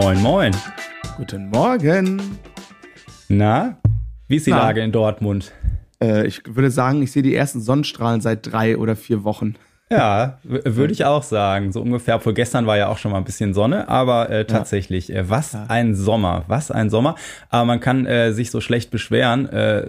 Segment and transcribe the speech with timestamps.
[0.00, 0.56] Moin, moin.
[1.16, 2.22] Guten Morgen.
[3.28, 3.76] Na,
[4.28, 4.58] wie ist die Na.
[4.58, 5.50] Lage in Dortmund?
[6.00, 9.56] Äh, ich würde sagen, ich sehe die ersten Sonnenstrahlen seit drei oder vier Wochen.
[9.90, 11.72] Ja, würde ich auch sagen.
[11.72, 12.16] So ungefähr.
[12.16, 15.56] Obwohl gestern war ja auch schon mal ein bisschen Sonne, aber äh, tatsächlich, äh, was
[15.68, 17.14] ein Sommer, was ein Sommer.
[17.48, 19.86] Aber man kann äh, sich so schlecht beschweren äh,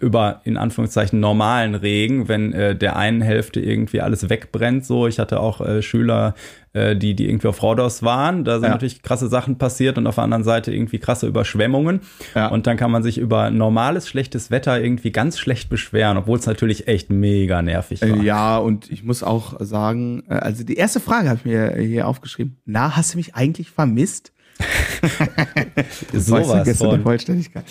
[0.00, 4.86] über in Anführungszeichen normalen Regen, wenn äh, der einen Hälfte irgendwie alles wegbrennt.
[4.86, 6.34] So, ich hatte auch Schüler,
[6.74, 8.44] äh, die die irgendwie auf Rodos waren.
[8.44, 8.70] Da sind Ja.
[8.70, 12.00] natürlich krasse Sachen passiert und auf der anderen Seite irgendwie krasse Überschwemmungen.
[12.34, 12.48] Ja.
[12.48, 16.46] Und dann kann man sich über normales schlechtes Wetter irgendwie ganz schlecht beschweren, obwohl es
[16.46, 18.08] natürlich echt mega nervig war.
[18.08, 21.74] Äh, ja, und ich muss auch sagen, äh, also die erste Frage habe ich mir
[21.76, 22.56] hier aufgeschrieben.
[22.64, 24.32] Na, hast du mich eigentlich vermisst?
[26.12, 27.02] Gestern die von.
[27.02, 27.64] Vollständigkeit.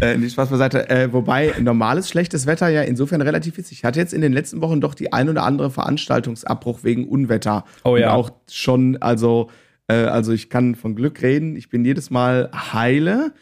[0.00, 0.88] äh, nicht Spaß beiseite.
[0.90, 3.78] Äh, wobei normales schlechtes Wetter ja insofern relativ witzig.
[3.78, 7.64] Ich hatte jetzt in den letzten Wochen doch die ein oder andere Veranstaltungsabbruch wegen Unwetter.
[7.84, 8.12] Oh ja.
[8.12, 9.50] Und auch schon, also,
[9.88, 11.56] äh, also ich kann von Glück reden.
[11.56, 13.32] Ich bin jedes Mal heile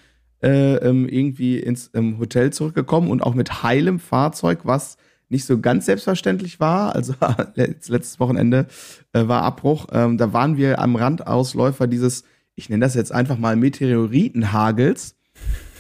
[0.42, 4.97] äh, ähm, irgendwie ins ähm, Hotel zurückgekommen und auch mit heilem Fahrzeug, was
[5.29, 6.95] nicht so ganz selbstverständlich war.
[6.95, 7.14] Also
[7.55, 8.67] letzt- letztes Wochenende
[9.12, 9.87] äh, war Abbruch.
[9.92, 15.17] Ähm, da waren wir am Randausläufer dieses, ich nenne das jetzt einfach mal Meteoritenhagels.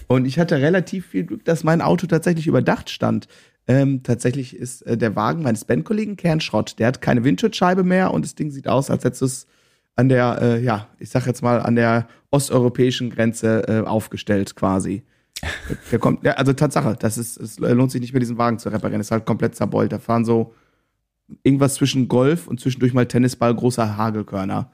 [0.06, 3.28] Und ich hatte relativ viel Glück, dass mein Auto tatsächlich überdacht stand.
[3.68, 6.78] Ähm, tatsächlich ist äh, der Wagen meines Bandkollegen Kernschrott.
[6.78, 9.46] Der hat keine Windschutzscheibe mehr und das Ding sieht aus, als hätte es
[9.94, 15.04] an der, äh, ja, ich sag jetzt mal, an der osteuropäischen Grenze äh, aufgestellt quasi.
[15.92, 18.68] Der kommt, ja, also Tatsache, das ist, es lohnt sich nicht mehr, diesen Wagen zu
[18.68, 19.00] reparieren.
[19.00, 19.92] Ist halt komplett zerbeult.
[19.92, 20.54] Da fahren so
[21.42, 24.70] irgendwas zwischen Golf und zwischendurch mal Tennisball großer Hagelkörner.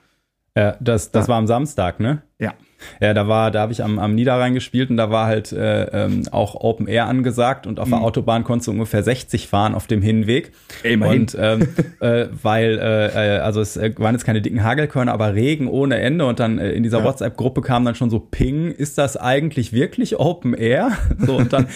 [0.56, 1.28] Ja, das, das Ja.
[1.28, 2.22] war am Samstag, ne?
[2.38, 2.54] Ja.
[3.00, 5.84] Ja, da war, da habe ich am, am Niederrhein gespielt und da war halt äh,
[6.04, 9.86] ähm, auch Open Air angesagt und auf der Autobahn konntest du ungefähr 60 fahren auf
[9.86, 10.52] dem Hinweg.
[10.82, 11.22] Immerhin.
[11.22, 11.68] Und ähm,
[12.00, 15.98] äh, weil, äh, äh, also es äh, waren jetzt keine dicken Hagelkörner, aber Regen ohne
[15.98, 17.04] Ende und dann äh, in dieser Ja.
[17.04, 20.92] WhatsApp-Gruppe kam dann schon so Ping, ist das eigentlich wirklich Open Air?
[21.26, 21.66] So und dann,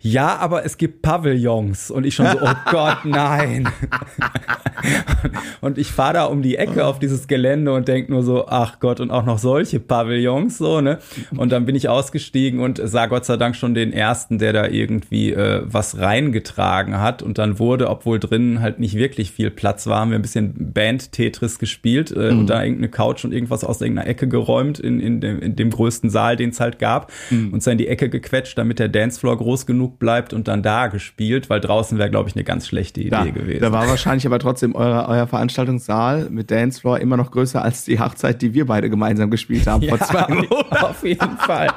[0.00, 3.68] ja, aber es gibt Pavillons und ich schon so, oh Gott, nein.
[5.60, 8.78] Und ich fahre da um die Ecke auf dieses Gelände und denk nur so, ach
[8.78, 10.25] Gott, und auch noch solche Pavillons,
[10.58, 10.98] so, ne?
[11.36, 14.66] Und dann bin ich ausgestiegen und sah Gott sei Dank schon den ersten, der da
[14.66, 17.22] irgendwie äh, was reingetragen hat.
[17.22, 20.72] Und dann wurde, obwohl drinnen halt nicht wirklich viel Platz war, haben wir ein bisschen
[20.72, 25.20] Band-Tetris gespielt äh, und da irgendeine Couch und irgendwas aus irgendeiner Ecke geräumt in, in,
[25.20, 28.56] dem, in dem größten Saal, den es halt gab, und dann in die Ecke gequetscht,
[28.58, 32.36] damit der Dancefloor groß genug bleibt und dann da gespielt, weil draußen wäre, glaube ich,
[32.36, 33.60] eine ganz schlechte Idee Da, gewesen.
[33.60, 37.98] da war wahrscheinlich aber trotzdem euer, euer Veranstaltungssaal mit Dancefloor immer noch größer als die
[38.00, 40.46] Hochzeit, die wir beide gemeinsam gespielt haben vor zwei Wochen.
[40.84, 41.68] auf jeden Fall.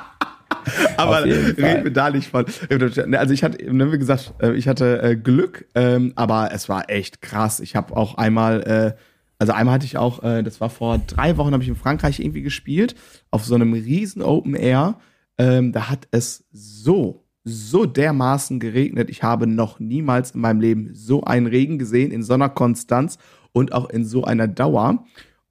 [0.97, 1.23] Aber Fall.
[1.23, 2.45] reden wir da nicht von.
[2.69, 6.89] Also ich hatte, ne, wie gesagt, äh, ich hatte äh, Glück, ähm, aber es war
[6.89, 7.59] echt krass.
[7.59, 9.01] Ich habe auch einmal, äh,
[9.39, 12.41] also einmal hatte ich auch, das war vor drei Wochen, habe ich in Frankreich irgendwie
[12.41, 12.95] gespielt,
[13.31, 14.99] auf so einem riesen Open Air.
[15.37, 19.09] Ähm, da hat es so, so dermaßen geregnet.
[19.09, 23.17] Ich habe noch niemals in meinem Leben so einen Regen gesehen, in so einer Konstanz
[23.53, 25.05] und auch in so einer Dauer.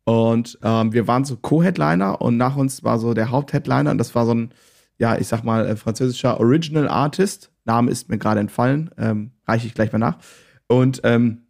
[0.09, 4.15] Und ähm, wir waren so Co-Headliner und nach uns war so der Hauptheadliner und das
[4.15, 4.55] war so ein,
[4.97, 7.53] ja, ich sag mal, äh, französischer Original Artist.
[7.67, 10.17] Name ist mir gerade entfallen, ähm, reiche ich gleich mal nach.
[10.67, 11.43] Und, ähm,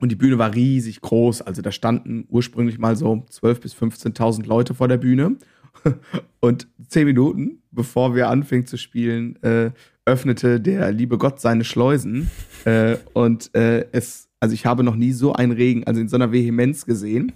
[0.00, 1.42] und die Bühne war riesig groß.
[1.42, 5.36] Also da standen ursprünglich mal so 12.000 bis 15.000 Leute vor der Bühne.
[6.40, 9.72] Und zehn Minuten, bevor wir anfingen zu spielen, äh,
[10.06, 12.30] öffnete der liebe Gott seine Schleusen.
[12.64, 16.16] Äh, und äh, es, also ich habe noch nie so einen Regen, also in so
[16.16, 17.32] einer Vehemenz gesehen.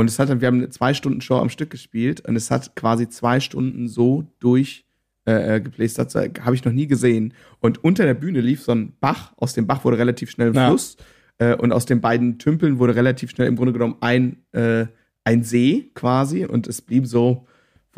[0.00, 2.50] Und es hat dann, wir haben eine zwei Stunden Show am Stück gespielt und es
[2.50, 4.86] hat quasi zwei Stunden so durch
[5.26, 7.34] äh, äh, geplästert, so, habe ich noch nie gesehen.
[7.58, 10.54] Und unter der Bühne lief so ein Bach, aus dem Bach wurde relativ schnell ein
[10.54, 10.68] Ja.
[10.68, 10.96] Fluss
[11.36, 14.86] äh, und aus den beiden Tümpeln wurde relativ schnell im Grunde genommen ein, äh,
[15.24, 17.46] ein See quasi und es blieb so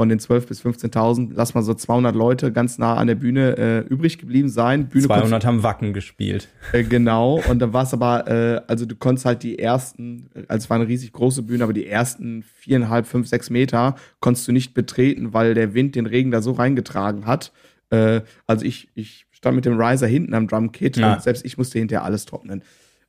[0.03, 3.57] von den 12.000 bis 15.000, lass mal so 200 Leute ganz nah an der Bühne
[3.57, 4.89] äh, übrig geblieben sein.
[4.89, 6.49] Bühne 200 haben Wacken gespielt.
[6.73, 10.65] äh, genau, und dann war es aber, äh, also du konntest halt die ersten, also
[10.65, 14.51] es war eine riesig große Bühne, aber die ersten viereinhalb, fünf, sechs Meter konntest du
[14.51, 17.53] nicht betreten, weil der Wind den Regen da so reingetragen hat.
[17.91, 21.13] Äh, also ich, ich stand mit dem Riser hinten am Drumkit Ja.
[21.15, 22.65] und selbst ich musste hinterher alles trocknen.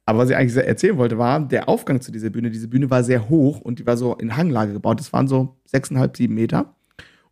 [0.05, 3.05] Aber was ich eigentlich erzählen wollte, war, der Aufgang zu dieser Bühne, diese Bühne war
[3.05, 4.99] sehr hoch und die war so in Hanglage gebaut.
[4.99, 6.75] Das waren so sechseinhalb, sieben Meter.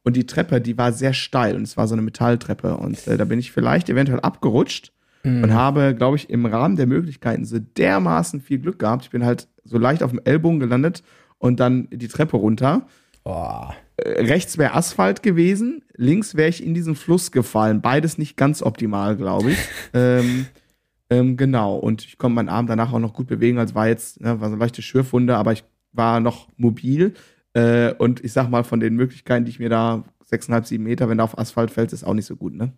[0.03, 2.77] Und die Treppe, die war sehr steil und es war so eine Metalltreppe.
[2.77, 4.91] Und äh, da bin ich vielleicht eventuell abgerutscht
[5.23, 9.05] und habe, glaube ich, im Rahmen der Möglichkeiten so dermaßen viel Glück gehabt.
[9.05, 11.03] Ich bin halt so leicht auf dem Ellbogen gelandet
[11.37, 12.87] und dann die Treppe runter.
[13.23, 13.67] Oh.
[14.03, 17.81] Rechts wäre Asphalt gewesen, links wäre ich in diesen Fluss gefallen.
[17.81, 19.57] Beides nicht ganz optimal, glaube ich.
[19.93, 20.47] ähm,
[21.11, 21.75] ähm, genau.
[21.75, 23.59] Und ich konnte meinen Arm danach auch noch gut bewegen.
[23.59, 27.13] Also war jetzt, ne, war so eine leichte Schürfwunde, aber ich war noch mobil.
[27.53, 31.09] Äh, und ich sag mal, von den Möglichkeiten, die ich mir da, 6,5, 7 Meter,
[31.09, 32.71] wenn da auf Asphalt fällt, ist auch nicht so gut, ne?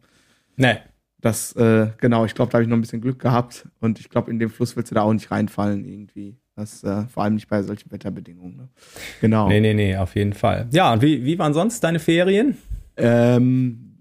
[0.55, 0.77] Nee.
[1.21, 3.67] Das, äh, genau, ich glaube, da habe ich noch ein bisschen Glück gehabt.
[3.79, 6.35] Und ich glaube, in dem Fluss willst du da auch nicht reinfallen, irgendwie.
[6.55, 8.57] Das, äh, vor allem nicht bei solchen Wetterbedingungen.
[8.57, 8.69] Ne?
[9.21, 9.47] Genau.
[9.47, 10.67] Nee, nee, nee, auf jeden Fall.
[10.71, 12.57] Ja, und wie, wie waren sonst deine Ferien?
[12.97, 13.95] Ähm,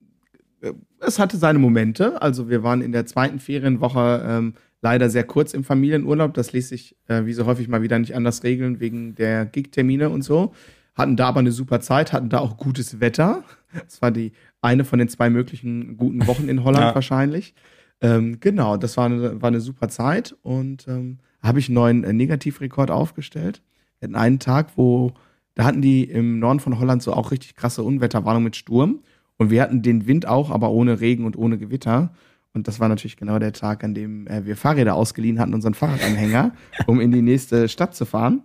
[0.60, 2.20] äh, es hatte seine Momente.
[2.20, 6.34] Also wir waren in der zweiten Ferienwoche ähm, leider sehr kurz im Familienurlaub.
[6.34, 10.10] Das ließ sich äh, wie so häufig mal wieder nicht anders regeln wegen der Gig-Termine
[10.10, 10.52] und so.
[10.94, 13.44] Hatten da aber eine super Zeit, hatten da auch gutes Wetter.
[13.72, 16.94] Das war die eine von den zwei möglichen guten Wochen in Holland ja.
[16.94, 17.54] wahrscheinlich.
[18.02, 22.04] Ähm, genau, das war eine, war eine super Zeit und ähm, habe ich einen neuen
[22.04, 23.62] äh, Negativrekord aufgestellt.
[24.00, 25.14] Wir hatten einen Tag, wo
[25.54, 29.00] da hatten die im Norden von Holland so auch richtig krasse Unwetterwarnung mit Sturm
[29.36, 32.14] und wir hatten den Wind auch, aber ohne Regen und ohne Gewitter.
[32.54, 35.74] Und das war natürlich genau der Tag, an dem äh, wir Fahrräder ausgeliehen hatten, unseren
[35.74, 36.52] Fahrradanhänger,
[36.86, 38.42] um in die nächste Stadt zu fahren.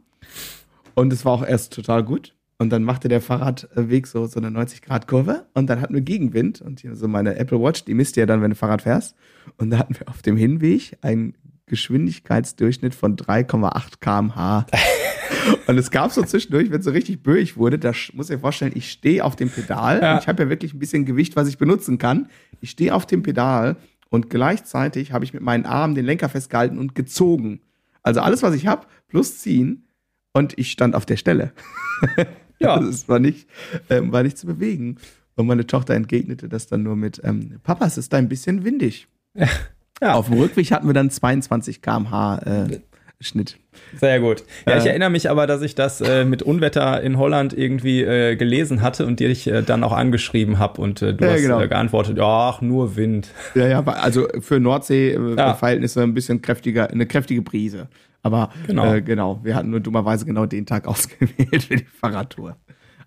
[0.96, 2.34] Und es war auch erst total gut.
[2.60, 6.60] Und dann machte der Fahrradweg so, so eine 90-Grad-Kurve und dann hatten wir Gegenwind.
[6.62, 9.16] Und hier so meine Apple Watch, die misst ja dann, wenn du Fahrrad fährst.
[9.58, 11.36] Und da hatten wir auf dem Hinweg einen
[11.68, 14.66] Geschwindigkeitsdurchschnitt von 3,8 kmh.
[15.68, 18.72] und es gab so zwischendurch, wenn es so richtig böig wurde, da muss ich vorstellen,
[18.74, 20.02] ich stehe auf dem Pedal.
[20.02, 20.14] Ja.
[20.16, 22.30] Und ich habe ja wirklich ein bisschen Gewicht, was ich benutzen kann.
[22.62, 23.76] Ich stehe auf dem Pedal
[24.10, 27.62] und gleichzeitig habe ich mit meinen Armen den Lenker festgehalten und gezogen.
[28.04, 29.88] Also alles, was ich habe, plus ziehen.
[30.34, 31.52] Und ich stand auf der Stelle.
[32.60, 32.76] Ja.
[32.76, 33.48] Also es war nicht,
[33.90, 34.98] ähm, war nicht zu bewegen.
[35.36, 39.08] Und meine Tochter entgegnete das dann nur mit, ähm, Papa, es ist ein bisschen windig.
[39.36, 39.48] Ja.
[40.02, 40.14] ja.
[40.16, 42.80] Auf dem Rückweg hatten wir dann 22 km/h äh,
[43.20, 43.58] Schnitt.
[43.96, 44.44] Sehr gut.
[44.68, 48.04] Ja, ich äh, erinnere mich aber, dass ich das äh, mit Unwetter in Holland irgendwie
[48.04, 51.32] äh, gelesen hatte und dir ich äh, dann auch angeschrieben habe und äh, du ja,
[51.32, 51.60] hast genau.
[51.60, 53.30] Äh, geantwortet, ach, nur Wind.
[53.56, 56.06] Ja, ja, also für Nordsee-Verhältnisse ja.
[56.06, 57.88] ein bisschen kräftiger, eine kräftige Brise.
[58.22, 58.94] Aber genau.
[58.94, 62.58] Äh, genau, wir hatten nur dummerweise genau den Tag ausgewählt für die Fahrradtour.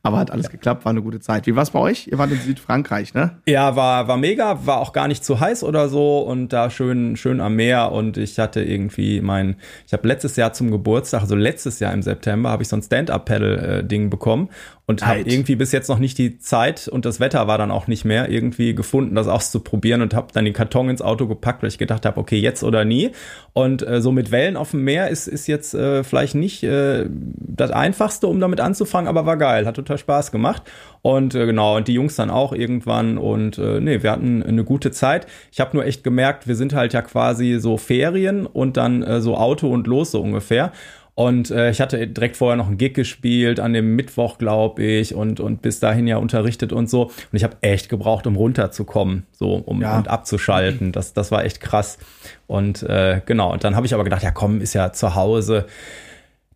[0.02, 1.46] Aber hat alles geklappt, war eine gute Zeit.
[1.46, 2.06] Wie war es bei euch?
[2.06, 3.36] Ihr wart in Südfrankreich, ne?
[3.46, 7.16] Ja, war, war mega, war auch gar nicht zu heiß oder so und da schön,
[7.16, 9.56] schön am Meer und ich hatte irgendwie mein,
[9.86, 12.82] ich habe letztes Jahr zum Geburtstag, also letztes Jahr im September, habe ich so ein
[12.82, 14.48] Stand-Up-Pedal-Ding bekommen
[14.90, 17.86] und habe irgendwie bis jetzt noch nicht die Zeit und das Wetter war dann auch
[17.86, 21.68] nicht mehr irgendwie gefunden, das auszuprobieren und habe dann den Karton ins Auto gepackt, weil
[21.68, 23.12] ich gedacht habe, okay, jetzt oder nie.
[23.52, 27.06] Und äh, so mit Wellen auf dem Meer ist, ist jetzt äh, vielleicht nicht äh,
[27.08, 30.62] das Einfachste, um damit anzufangen, aber war geil, hat total Spaß gemacht.
[31.02, 34.64] Und äh, genau, und die Jungs dann auch irgendwann und äh, nee, wir hatten eine
[34.64, 35.26] gute Zeit.
[35.50, 39.20] Ich habe nur echt gemerkt, wir sind halt ja quasi so Ferien und dann äh,
[39.20, 40.72] so Auto und los so ungefähr.
[41.20, 45.14] Und äh, ich hatte direkt vorher noch einen Gig gespielt, an dem Mittwoch, glaube ich,
[45.14, 47.04] und, und bis dahin ja unterrichtet und so.
[47.04, 49.98] Und ich habe echt gebraucht, um runterzukommen, so, um ja.
[49.98, 50.92] und abzuschalten.
[50.92, 51.98] Das, das war echt krass.
[52.46, 55.66] Und äh, genau, und dann habe ich aber gedacht, ja komm, ist ja zu Hause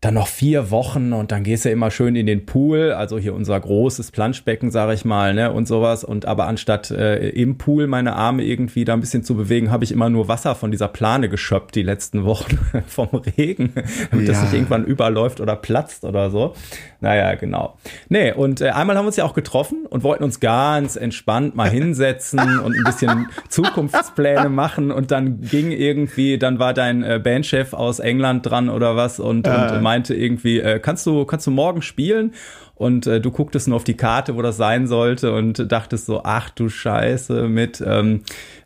[0.05, 3.35] dann noch vier Wochen und dann gehst du immer schön in den Pool, also hier
[3.35, 6.05] unser großes Planschbecken, sage ich mal, ne, und sowas.
[6.05, 9.85] Und aber anstatt äh, im Pool meine Arme irgendwie da ein bisschen zu bewegen, habe
[9.85, 13.09] ich immer nur Wasser von dieser Plane geschöpft die letzten Wochen vom
[13.39, 13.73] Regen,
[14.11, 14.35] damit ja.
[14.35, 16.55] das nicht irgendwann überläuft oder platzt oder so.
[17.05, 17.77] Naja, genau.
[18.09, 21.55] Nee, und äh, einmal haben wir uns ja auch getroffen und wollten uns ganz entspannt
[21.55, 27.21] mal hinsetzen und ein bisschen Zukunftspläne machen und dann ging irgendwie, dann war dein äh,
[27.23, 29.51] Bandchef aus England dran oder was und, äh.
[29.51, 32.33] und meinte irgendwie, äh, kannst du, kannst du morgen spielen?
[32.75, 36.23] Und äh, du gucktest nur auf die Karte, wo das sein sollte und dachtest so,
[36.25, 38.23] ach du Scheiße, mit ähm,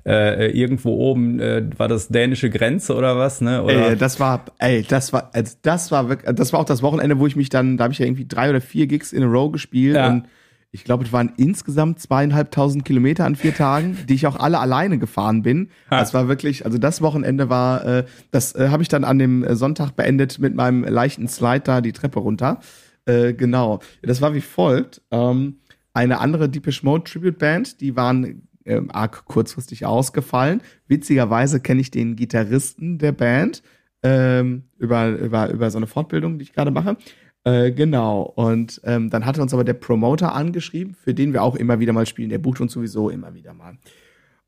[0.06, 3.62] äh, irgendwo oben äh, war das dänische Grenze oder was, ne?
[3.62, 3.90] Oder?
[3.90, 7.18] Ey, das war, ey, das war, also das war wirklich, das war auch das Wochenende,
[7.18, 9.26] wo ich mich dann, da habe ich ja irgendwie drei oder vier Gigs in a
[9.26, 10.08] row gespielt ja.
[10.08, 10.24] und
[10.70, 14.98] ich glaube, es waren insgesamt zweieinhalbtausend Kilometer an vier Tagen, die ich auch alle alleine
[14.98, 15.70] gefahren bin.
[15.90, 15.98] Ha.
[15.98, 19.46] Das war wirklich, also das Wochenende war, äh, das äh, habe ich dann an dem
[19.56, 22.60] Sonntag beendet mit meinem leichten Slide da die Treppe runter.
[23.08, 23.80] Äh, genau.
[24.02, 25.00] Das war wie folgt.
[25.10, 25.60] Ähm,
[25.94, 30.60] eine andere Deepish Mode Tribute Band, die waren äh, arg kurzfristig ausgefallen.
[30.86, 33.62] Witzigerweise kenne ich den Gitarristen der Band
[34.02, 36.96] ähm, über, über, über so eine Fortbildung, die ich gerade mache.
[37.44, 38.22] Äh, genau.
[38.22, 41.94] Und ähm, dann hatte uns aber der Promoter angeschrieben, für den wir auch immer wieder
[41.94, 42.28] mal spielen.
[42.28, 43.78] Der bucht uns sowieso immer wieder mal.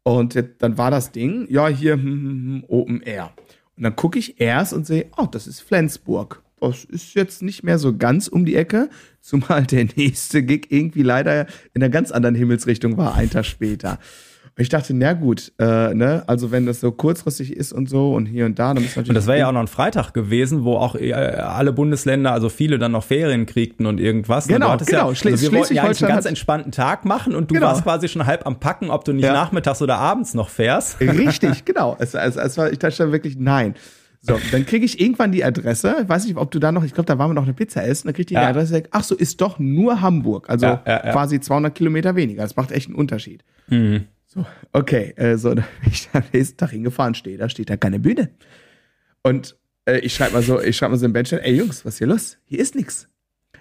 [0.03, 3.33] Und dann war das Ding, ja, hier hm, hm, hm, Open Air.
[3.77, 6.43] Und dann gucke ich erst und sehe, oh, das ist Flensburg.
[6.61, 8.91] Das ist jetzt nicht mehr so ganz um die Ecke,
[9.21, 13.99] zumal der nächste Gig irgendwie leider in einer ganz anderen Himmelsrichtung war, ein Tag später
[14.61, 18.27] ich dachte, na gut, äh, ne, also wenn das so kurzfristig ist und so und
[18.27, 20.65] hier und da, dann müssen wir Und das wäre ja auch noch ein Freitag gewesen,
[20.65, 24.47] wo auch äh, alle Bundesländer, also viele dann noch Ferien kriegten und irgendwas.
[24.49, 24.99] Genau, und genau.
[24.99, 27.69] Ja, also wir wollten ja einen ganz entspannten Tag machen und du genau.
[27.69, 29.33] warst quasi schon halb am Packen, ob du nicht ja.
[29.33, 31.01] nachmittags oder abends noch fährst.
[31.01, 31.97] Richtig, genau.
[31.99, 33.75] Es, es, es war, ich dachte wirklich, nein.
[34.23, 35.97] So, dann kriege ich irgendwann die Adresse.
[36.03, 37.83] Ich weiß nicht, ob du da noch, ich glaube, da waren wir noch eine Pizza
[37.87, 38.09] essen.
[38.09, 38.49] Dann kriege ich die Ja.
[38.49, 38.83] Adresse.
[38.91, 40.51] Ach so, ist doch nur Hamburg.
[40.51, 42.43] Also Ja, ja, quasi 200 Kilometer weniger.
[42.43, 43.45] Das macht echt einen Unterschied.
[43.69, 44.05] Mhm.
[44.27, 47.77] So, okay, äh, so, dann bin ich am nächsten Tag hingefahren, stehe da, steht da
[47.79, 48.31] keine Bühne.
[49.23, 51.95] Und äh, ich schreibe mal so, ich schreibe mal so im Bench, ey Jungs, was
[51.95, 52.39] ist hier los?
[52.45, 53.09] Hier ist nix.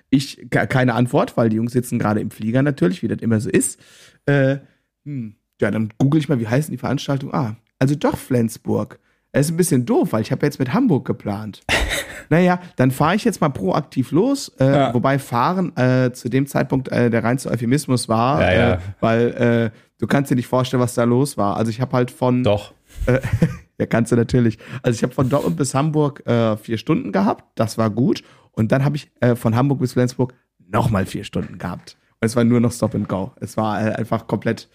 [0.10, 3.40] Ich, ke- keine Antwort, weil die Jungs sitzen gerade im Flieger natürlich, wie das immer
[3.40, 3.80] so ist.
[4.26, 4.58] Äh,
[5.06, 7.34] hm, ja, dann google ich mal, wie heißen die Veranstaltungen?
[7.34, 9.00] Ah, also doch Flensburg.
[9.32, 11.62] Es ist ein bisschen doof, weil ich habe jetzt mit Hamburg geplant.
[12.30, 14.94] naja, dann fahre ich jetzt mal proaktiv los, äh, Ja.
[14.94, 18.74] wobei fahren äh, zu dem Zeitpunkt äh, der reinste Euphemismus war, Ja, ja.
[18.74, 19.28] Äh, weil
[19.74, 21.58] äh, du kannst dir nicht vorstellen, was da los war.
[21.58, 22.74] Also ich habe halt von Doch.
[23.78, 24.58] ja, kannst du natürlich.
[24.82, 28.24] Also ich habe von Dortmund bis Hamburg äh, vier Stunden gehabt, das war gut.
[28.52, 30.34] Und dann habe ich äh, von Hamburg bis Flensburg
[30.68, 31.98] nochmal vier Stunden gehabt.
[32.20, 33.32] Und es war nur noch Stop and Go.
[33.40, 34.68] Es war äh, einfach komplett,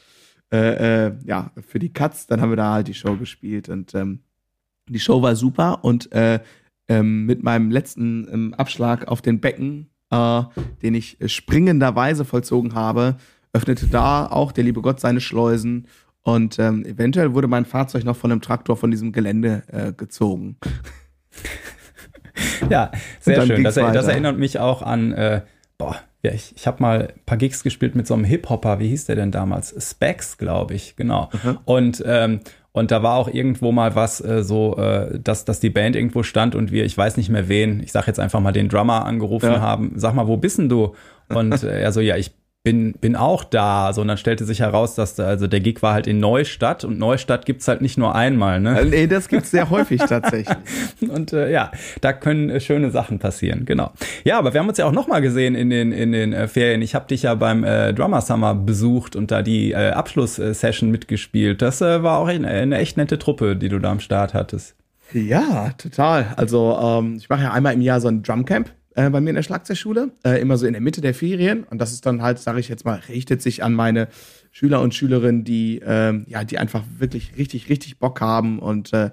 [0.52, 2.26] äh, äh, ja, für die Cuts.
[2.28, 4.20] Dann haben wir da halt die Show gespielt und ähm,
[4.88, 5.84] die Show war super.
[5.84, 6.40] Und äh,
[6.88, 10.42] ähm, mit meinem letzten ähm, Abschlag auf den Becken, äh,
[10.82, 13.16] den ich äh, springenderweise vollzogen habe,
[13.52, 15.86] öffnete da auch der liebe Gott seine Schleusen.
[16.22, 20.56] Und ähm, eventuell wurde mein Fahrzeug noch von einem Traktor von diesem Gelände äh, gezogen.
[22.68, 23.56] Ja, sehr schön.
[23.64, 25.42] Das, er- das erinnert mich auch an, äh,
[25.78, 28.88] boah, ja, ich, ich habe mal ein paar Gigs gespielt mit so einem Hip-Hopper, wie
[28.88, 29.74] hieß der denn damals?
[29.90, 31.30] Specs, glaube ich, genau.
[31.64, 32.40] Und, ähm,
[32.74, 36.24] und da war auch irgendwo mal was äh, so, äh, dass, dass die Band irgendwo
[36.24, 39.06] stand und wir, ich weiß nicht mehr wen, ich sag jetzt einfach mal den Drummer
[39.06, 39.60] angerufen Ja.
[39.60, 40.94] haben, sag mal, wo bist denn du?
[41.28, 42.32] Und äh, er so, ja, ich
[42.64, 43.92] bin, bin auch da.
[43.92, 46.82] So, und dann stellte sich heraus, dass da, also der Gig war halt in Neustadt
[46.82, 48.80] und Neustadt gibt's halt nicht nur einmal, ne?
[48.80, 50.56] Äh, nee, das gibt's sehr häufig tatsächlich.
[51.08, 53.92] Und äh, ja, da können äh, schöne Sachen passieren, genau.
[54.24, 56.48] Ja, aber wir haben uns ja auch noch mal gesehen in den in den äh,
[56.48, 56.80] Ferien.
[56.80, 61.60] Ich habe dich ja beim äh, Drummer Summer besucht und da die äh, Abschlusssession mitgespielt.
[61.60, 64.74] Das äh, war auch eine, eine echt nette Truppe, die du da am Start hattest.
[65.12, 66.32] Ja, total.
[66.36, 69.36] Also ähm, ich mache ja einmal im Jahr so ein Drumcamp äh, bei mir in
[69.36, 71.64] der Schlagzeugschule, äh, immer so in der Mitte der Ferien.
[71.64, 74.08] Und das ist dann halt, sage ich jetzt mal, richtet sich an meine
[74.50, 79.10] Schüler und Schülerinnen, die ähm, ja, die einfach wirklich richtig, richtig Bock haben und äh,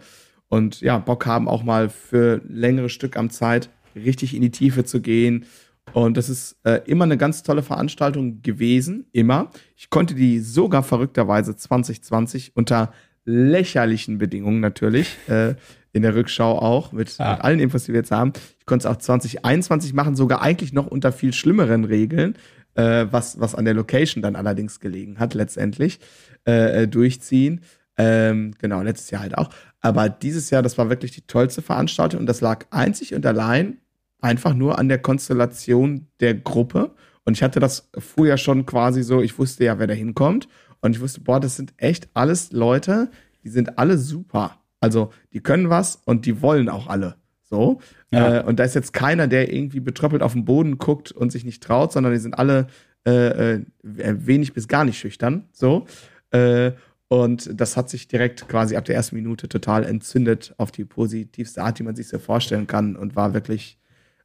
[0.49, 4.83] und ja Bock haben auch mal für längere Stück am Zeit richtig in die Tiefe
[4.83, 5.45] zu gehen.
[5.93, 9.49] Und das ist äh, immer eine ganz tolle Veranstaltung gewesen, immer.
[9.75, 12.93] Ich konnte die sogar verrückterweise 2020 unter
[13.25, 15.55] lächerlichen Bedingungen natürlich, äh,
[15.93, 17.33] in der Rückschau auch, mit, Ah.
[17.33, 18.31] mit allen Infos, die wir jetzt haben.
[18.71, 22.35] Ich konnte es auch 2021 machen, sogar eigentlich noch unter viel schlimmeren Regeln,
[22.75, 25.99] äh, was, was an der Location dann allerdings gelegen hat, letztendlich,
[26.47, 27.65] äh, äh, durchziehen.
[27.97, 29.49] Ähm, genau, letztes Jahr halt auch.
[29.81, 33.81] Aber dieses Jahr, das war wirklich die tollste Veranstaltung und das lag einzig und allein
[34.21, 36.95] einfach nur an der Konstellation der Gruppe.
[37.25, 40.47] Und ich hatte das früher schon quasi so, ich wusste ja, wer da hinkommt.
[40.79, 43.11] Und ich wusste, boah, das sind echt alles Leute,
[43.43, 44.61] die sind alle super.
[44.79, 47.17] Also, die können was und die wollen auch alle.
[47.43, 47.81] So.
[48.11, 48.39] Ja.
[48.39, 51.45] Äh, und da ist jetzt keiner, der irgendwie betröppelt auf den Boden guckt und sich
[51.45, 52.67] nicht traut, sondern die sind alle
[53.07, 55.45] äh, äh, wenig bis gar nicht schüchtern.
[55.53, 55.85] So.
[56.31, 56.71] Äh,
[57.07, 61.61] und das hat sich direkt quasi ab der ersten Minute total entzündet auf die positivste
[61.63, 63.77] Art, die man sich so vorstellen kann und war wirklich,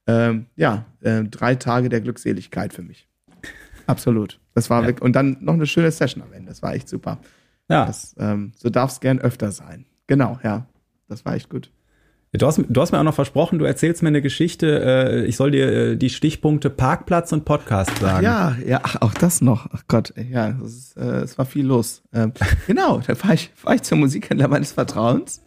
[0.07, 3.09] ähm, ja, äh, drei Tage der Glückseligkeit für mich.
[3.87, 4.41] Absolut.
[4.55, 4.89] Das war Ja.
[4.89, 6.49] wirklich, und dann noch eine schöne Session am Ende.
[6.49, 7.19] Das war echt super.
[7.69, 9.87] Ja, Das, ähm, so darf es gern öfter sein.
[10.07, 10.67] Genau, ja.
[11.09, 11.71] Das war echt gut.
[12.33, 14.83] Du hast, du hast mir auch noch versprochen, du erzählst mir eine Geschichte.
[14.85, 18.25] Äh, ich soll dir äh, die Stichpunkte Parkplatz und Podcast sagen.
[18.25, 19.69] Ja, ja, auch das noch.
[19.73, 22.03] Ach Gott, ja, ist, äh, es war viel los.
[22.13, 22.33] Ähm,
[22.67, 25.43] genau, da fahre ich, fahr ich zum Musikhändler meines Vertrauens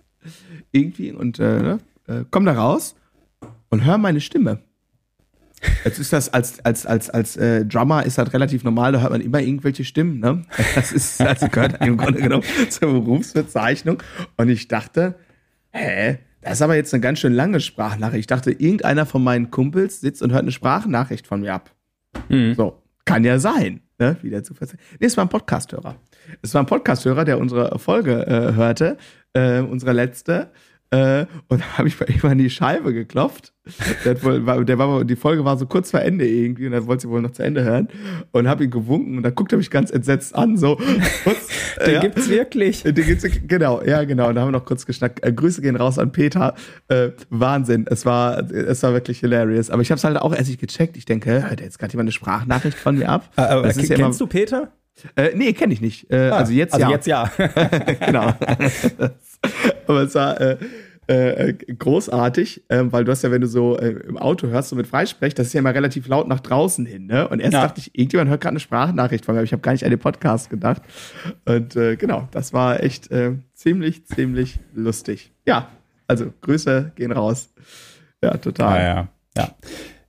[0.71, 2.95] irgendwie und äh, ne, äh, komm da raus
[3.69, 4.59] und hör meine Stimme.
[5.83, 9.11] Jetzt ist das als als als als äh, Drummer ist das relativ normal, da hört
[9.11, 10.45] man immer irgendwelche Stimmen, ne?
[10.75, 14.01] Das ist also gehört im Grunde genommen zur Berufsbezeichnung
[14.37, 15.15] und ich dachte,
[15.71, 18.21] hä, das ist aber jetzt eine ganz schön lange Sprachnachricht.
[18.21, 21.71] Ich dachte, irgendeiner von meinen Kumpels sitzt und hört eine Sprachnachricht von mir ab.
[22.29, 22.55] Mhm.
[22.55, 24.17] So, kann ja sein, ne?
[24.21, 24.79] Wieder zu verzeihen.
[24.99, 25.95] Nee, es war ein Podcasthörer.
[26.41, 28.97] Es war ein Podcasthörer, der unsere Folge äh, hörte,
[29.33, 30.51] äh, unsere letzte.
[30.91, 33.53] Äh, und da habe ich bei ihm an die Scheibe geklopft.
[34.03, 37.03] Der, wohl, der war, die Folge war so kurz vor Ende irgendwie und er wollte
[37.03, 37.87] sie wohl noch zu Ende hören.
[38.31, 40.75] Und habe ihn gewunken und dann guckt er mich ganz entsetzt an, so.
[41.23, 41.47] Kurz,
[41.85, 41.99] Den ja.
[41.99, 42.83] gibt's wirklich.
[42.83, 44.29] Den gibt's, genau, ja, genau.
[44.29, 45.23] Und da haben wir noch kurz geschnackt.
[45.23, 46.55] Äh, Grüße gehen raus an Peter.
[46.87, 47.85] Äh, Wahnsinn.
[47.87, 49.69] Es war, es war wirklich hilarious.
[49.69, 50.97] Aber ich habe es halt auch erst nicht gecheckt.
[50.97, 53.29] Ich denke, hört jetzt gerade jemand eine Sprachnachricht von mir ab?
[53.35, 54.71] Äh, aber Das ist ja kennst du Peter?
[55.15, 56.11] Äh, nee, kenne ich nicht.
[56.11, 56.91] Äh, also jetzt also ja.
[56.91, 57.31] jetzt ja.
[58.05, 58.33] genau.
[59.87, 60.57] Aber es war äh,
[61.07, 64.75] äh, großartig, ähm, weil du hast ja, wenn du so äh, im Auto hörst, so
[64.75, 67.27] mit Freisprech, das ist ja immer relativ laut nach draußen hin, ne?
[67.27, 67.63] Und erst Ja.
[67.63, 69.89] dachte ich, irgendjemand hört gerade eine Sprachnachricht von mir, aber ich habe gar nicht an
[69.89, 70.83] den Podcast gedacht.
[71.45, 75.31] Und äh, genau, das war echt äh, ziemlich, ziemlich lustig.
[75.47, 75.69] Ja,
[76.07, 77.49] Also Grüße gehen raus.
[78.23, 78.79] Ja, total.
[78.79, 79.07] Ja, ja.
[79.37, 79.55] ja.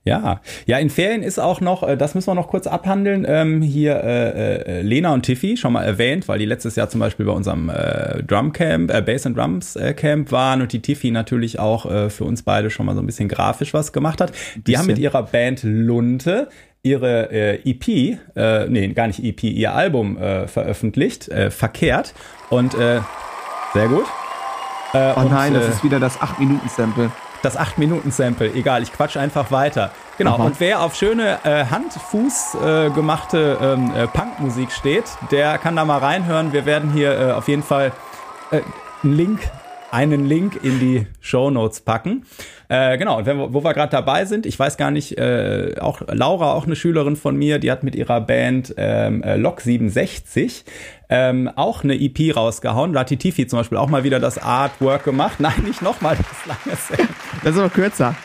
[0.03, 3.61] Ja, ja, in Ferien ist auch noch, äh, das müssen wir noch kurz abhandeln, ähm,
[3.61, 7.27] hier äh, äh, Lena und Tiffy, schon mal erwähnt, weil die letztes Jahr zum Beispiel
[7.27, 11.59] bei unserem äh, Drumcamp, äh, Bass and Drums äh, Camp waren und die Tiffy natürlich
[11.59, 14.31] auch äh, für uns beide schon mal so ein bisschen grafisch was gemacht hat.
[14.65, 16.49] Die haben mit ihrer Band Lunte
[16.83, 22.15] ihre äh, EP, äh, nee, gar nicht EP, ihr Album äh, veröffentlicht, äh, verkehrt
[22.49, 23.01] und äh,
[23.73, 24.05] sehr gut.
[24.93, 28.53] Äh, oh nein, und, das ist wieder das 8-Minuten-Sample das 8-Minuten-Sample.
[28.53, 29.91] Egal, ich quatsch einfach weiter.
[30.17, 30.43] Genau, Aha.
[30.43, 35.85] und wer auf schöne äh, Hand-Fuß äh, gemachte ähm, äh, Punkmusik steht, der kann da
[35.85, 36.53] mal reinhören.
[36.53, 37.91] Wir werden hier äh, auf jeden Fall
[38.51, 38.61] äh,
[39.03, 39.49] einen Link
[39.91, 42.25] einen Link in die Show Notes packen.
[42.69, 46.01] Äh, genau, und wenn, wo wir gerade dabei sind, ich weiß gar nicht, äh, auch
[46.07, 50.63] Laura, auch eine Schülerin von mir, die hat mit ihrer Band ähm, äh, Lok 67
[51.09, 52.93] ähm, auch eine EP rausgehauen.
[52.93, 55.39] Da hat die Tifi zum Beispiel auch mal wieder das Artwork gemacht.
[55.39, 56.77] Nein, nicht nochmal das lange
[57.43, 58.15] Das ist aber kürzer.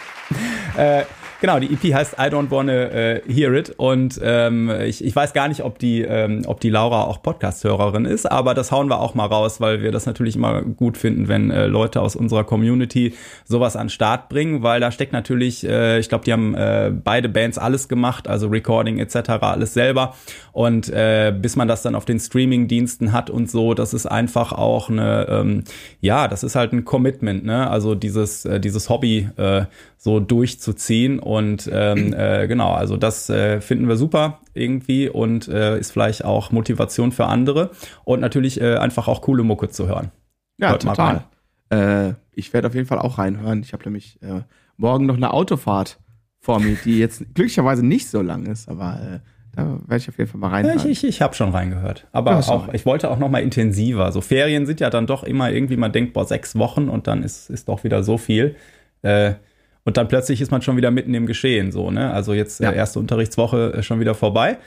[0.76, 1.02] äh,
[1.38, 5.34] Genau, die EP heißt I Don't Wanna uh, Hear It und ähm, ich, ich weiß
[5.34, 9.00] gar nicht, ob die, ähm, ob die Laura auch Podcast-Hörerin ist, aber das hauen wir
[9.00, 12.44] auch mal raus, weil wir das natürlich immer gut finden, wenn äh, Leute aus unserer
[12.44, 13.12] Community
[13.44, 17.28] sowas an Start bringen, weil da steckt natürlich, äh, ich glaube, die haben äh, beide
[17.28, 20.14] Bands alles gemacht, also Recording etc., alles selber
[20.52, 24.52] und äh, bis man das dann auf den Streaming-Diensten hat und so, das ist einfach
[24.52, 25.64] auch eine, ähm,
[26.00, 27.68] ja, das ist halt ein Commitment, ne?
[27.68, 29.66] Also dieses, äh, dieses Hobby äh,
[29.98, 31.18] so durchzuziehen.
[31.26, 36.24] Und ähm, äh, genau, also das äh, finden wir super irgendwie und äh, ist vielleicht
[36.24, 37.70] auch Motivation für andere
[38.04, 40.10] und natürlich äh, einfach auch coole Mucke zu hören.
[40.58, 41.24] Ja, Hört total.
[41.70, 43.60] Äh, ich werde auf jeden Fall auch reinhören.
[43.62, 44.42] Ich habe nämlich äh,
[44.76, 45.98] morgen noch eine Autofahrt
[46.40, 49.18] vor mir, die jetzt glücklicherweise nicht so lang ist, aber äh,
[49.56, 50.78] da werde ich auf jeden Fall mal reinhören.
[50.78, 52.06] Ja, ich ich, ich habe schon reingehört.
[52.12, 54.12] Aber ja, auch, ich wollte auch noch mal intensiver.
[54.12, 57.22] So Ferien sind ja dann doch immer irgendwie, man denkt, boah, sechs Wochen und dann
[57.22, 58.54] ist, ist doch wieder so viel.
[59.02, 59.34] Äh,
[59.86, 62.12] und dann plötzlich ist man schon wieder mitten im Geschehen, so, ne?
[62.12, 62.70] Also jetzt ja.
[62.70, 64.58] äh, erste Unterrichtswoche äh, schon wieder vorbei.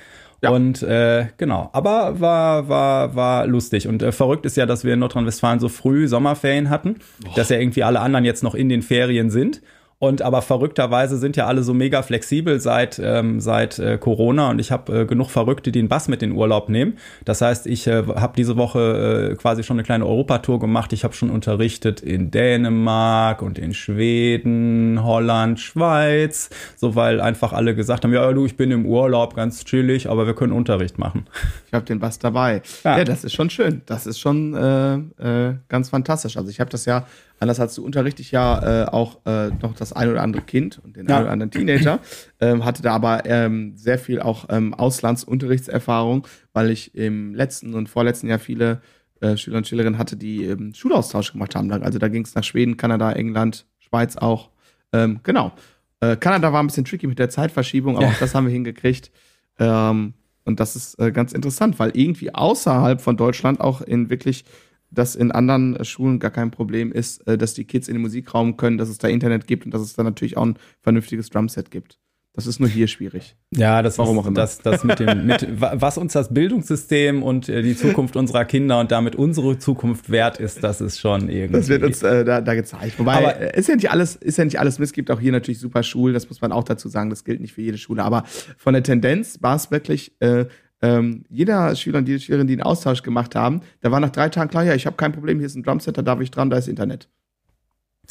[0.42, 0.52] Ja.
[0.52, 3.90] Und äh, genau, aber war, war, war lustig.
[3.90, 7.36] Und äh, verrückt ist ja, dass wir in Nordrhein-Westfalen so früh Sommerferien hatten, Boah.
[7.36, 9.62] dass ja irgendwie alle anderen jetzt noch in den Ferien sind.
[10.02, 14.60] Und aber verrückterweise sind ja alle so mega flexibel seit ähm, seit äh, Corona und
[14.60, 16.98] ich habe äh, genug Verrückte, die den Bass mit in Urlaub nehmen.
[17.26, 20.94] Das heißt, ich äh, habe diese Woche äh, quasi schon eine kleine Europatour gemacht.
[20.94, 27.76] Ich habe schon unterrichtet in Dänemark und in Schweden, Holland, Schweiz, so weil einfach alle
[27.76, 31.26] gesagt haben, ja du, ich bin im Urlaub, ganz chillig, aber wir können Unterricht machen.
[31.68, 32.62] Ich habe den Bass dabei.
[32.86, 33.00] Ja.
[33.00, 33.04] ja.
[33.04, 33.82] das ist schon schön.
[33.86, 36.38] Das ist schon äh, äh, ganz fantastisch.
[36.38, 37.06] Also ich habe das ja
[37.40, 40.80] Anders als du unterrichte ich ja äh, auch äh, noch das ein oder andere Kind
[40.84, 41.18] und den ja.
[41.18, 42.00] ein oder anderen Teenager.
[42.42, 47.90] Ähm, hatte da aber ähm, sehr viel auch ähm, Auslandsunterrichtserfahrung, weil ich im letzten und
[47.90, 48.82] vorletzten Jahr viele
[49.22, 51.72] äh, Schüler und Schülerinnen hatte, die ähm, Schulaustausch gemacht haben.
[51.72, 54.50] Also da ging es nach Schweden, Kanada, England, Schweiz auch.
[54.94, 55.52] Ähm, genau.
[56.00, 58.12] Äh, Kanada war ein bisschen tricky mit der Zeitverschiebung, aber ja.
[58.12, 59.12] auch das haben wir hingekriegt.
[59.60, 60.14] Ähm,
[60.46, 64.46] und das ist äh, ganz interessant, weil irgendwie außerhalb von Deutschland auch in wirklich
[64.92, 68.58] dass in anderen Schulen gar kein Problem ist, äh, dass die Kids in den Musikraum
[68.58, 71.72] können, dass es da Internet gibt und dass es da natürlich auch ein vernünftiges Drumset
[71.72, 72.00] gibt.
[72.34, 73.36] Das ist nur hier schwierig.
[73.54, 74.36] Ja, das Warum ist auch immer.
[74.36, 78.80] Das, das mit dem, mit, was uns das Bildungssystem und äh, die Zukunft unserer Kinder
[78.80, 81.60] und damit unsere Zukunft wert ist, das ist schon irgendwie.
[81.60, 82.98] Das wird uns äh, da, da gezeigt.
[83.00, 84.94] Wobei, aber, äh, ist ja nicht alles, ist ja nicht alles Mist.
[84.94, 87.54] Gibt auch hier natürlich super Schulen, das muss man auch dazu sagen, das gilt nicht
[87.54, 88.04] für jede Schule.
[88.04, 88.24] Aber
[88.58, 90.46] von der Tendenz war es wirklich, äh,
[90.82, 94.30] ähm, jeder Schüler und jede Schülerin, die einen Austausch gemacht haben, da war nach drei
[94.30, 96.50] Tagen klar, ja, ich habe kein Problem, hier ist ein Drumset, da darf ich dran,
[96.50, 97.10] da ist Internet.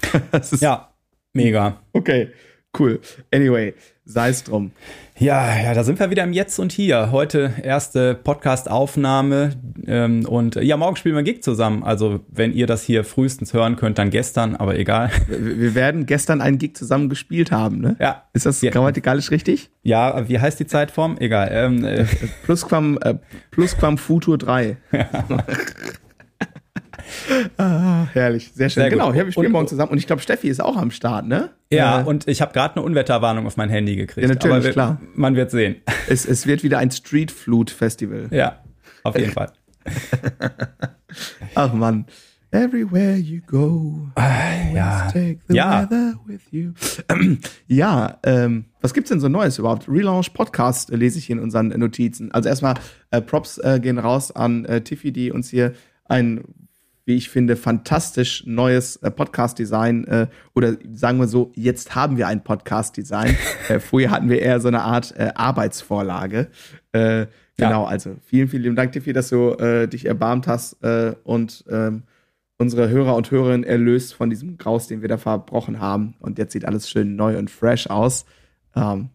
[0.32, 0.92] ist ja,
[1.32, 1.80] mega.
[1.92, 2.30] Okay,
[2.78, 3.00] cool.
[3.32, 3.74] Anyway,
[4.08, 4.72] sei es drum.
[5.18, 7.10] Ja, ja, da sind wir wieder im Jetzt und Hier.
[7.12, 9.50] Heute erste Podcast-Aufnahme
[9.86, 11.82] ähm, und ja, morgen spielen wir Gig zusammen.
[11.82, 15.10] Also wenn ihr das hier frühestens hören könnt, dann gestern, aber egal.
[15.28, 17.96] Wir werden gestern einen Gig zusammen gespielt haben, ne?
[18.00, 18.22] Ja.
[18.32, 18.70] Ist das ja.
[18.70, 19.70] grammatikalisch richtig?
[19.82, 21.16] Ja, wie heißt die Zeitform?
[21.18, 21.50] Egal.
[21.52, 22.06] Ähm, äh.
[22.44, 23.16] Plusquam, äh,
[23.50, 24.78] Plusquam Futur 3.
[24.92, 25.08] Ja.
[27.56, 28.82] ah, herrlich, sehr schön.
[28.82, 30.90] Sehr genau, ja, wir spielen und, morgen zusammen und ich glaube, Steffi ist auch am
[30.90, 31.50] Start, ne?
[31.70, 34.26] Ja, äh, und ich habe gerade eine Unwetterwarnung auf mein Handy gekriegt.
[34.26, 35.00] Ja, natürlich, wir, klar.
[35.14, 35.76] Man wird sehen.
[36.08, 38.28] Es, es wird wieder ein Street Flute Festival.
[38.30, 38.60] Ja,
[39.02, 39.52] auf jeden Fall.
[41.54, 42.06] Ach man.
[42.50, 45.10] Everywhere you go, ah, ja.
[45.12, 45.82] take the ja.
[45.82, 46.72] weather with you.
[47.66, 49.86] ja, ähm, was gibt's denn so Neues überhaupt?
[49.86, 52.32] Relaunch Podcast äh, lese ich hier in unseren Notizen.
[52.32, 52.76] Also erstmal
[53.10, 55.74] äh, Props äh, gehen raus an äh, Tiffy, die uns hier
[56.06, 56.42] ein
[57.08, 62.28] wie ich finde, fantastisch neues äh, Podcast-Design äh, oder sagen wir so, jetzt haben wir
[62.28, 63.34] ein Podcast-Design.
[63.68, 66.48] äh, vorher hatten wir eher so eine Art äh, Arbeitsvorlage.
[66.92, 67.88] Äh, genau, ja.
[67.88, 72.02] also vielen, vielen Dank, Tiffy, dass du äh, dich erbarmt hast äh, und ähm,
[72.58, 76.14] unsere Hörer und Hörerinnen erlöst von diesem Graus, den wir da verbrochen haben.
[76.20, 78.26] Und jetzt sieht alles schön neu und fresh aus.
[78.76, 79.08] Ähm,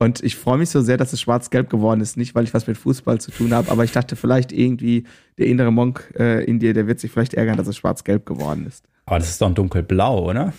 [0.00, 2.16] und ich freue mich so sehr, dass es schwarz-gelb geworden ist.
[2.16, 5.04] Nicht, weil ich was mit Fußball zu tun habe, aber ich dachte vielleicht irgendwie,
[5.38, 8.66] der innere Monk äh, in dir, der wird sich vielleicht ärgern, dass es schwarz-gelb geworden
[8.66, 8.84] ist.
[9.06, 10.52] Aber das ist doch ein dunkelblau, oder?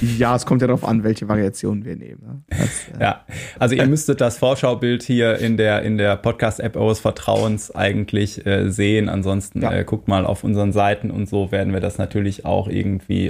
[0.00, 2.22] Ja, es kommt ja darauf an, welche Variationen wir nehmen.
[2.22, 2.42] Ne?
[2.48, 3.24] Das, äh ja,
[3.58, 8.70] also ihr müsstet das Vorschaubild hier in der, in der Podcast-App eures Vertrauens eigentlich äh,
[8.70, 9.10] sehen.
[9.10, 9.72] Ansonsten ja.
[9.72, 13.28] äh, guckt mal auf unseren Seiten und so werden wir das natürlich auch irgendwie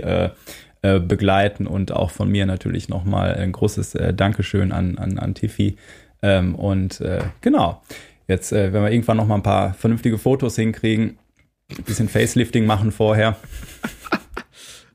[0.83, 5.35] äh, begleiten und auch von mir natürlich nochmal ein großes äh, Dankeschön an, an, an
[5.35, 5.77] Tiffy.
[6.23, 7.83] Ähm, und äh, genau,
[8.29, 11.19] jetzt, äh, wenn wir irgendwann nochmal ein paar vernünftige Fotos hinkriegen,
[11.77, 13.37] ein bisschen Facelifting machen vorher.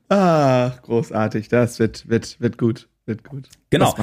[0.08, 1.48] Ach, großartig.
[1.48, 2.88] Das wird, wird, wird gut.
[3.06, 3.48] Wird gut.
[3.70, 3.94] Genau.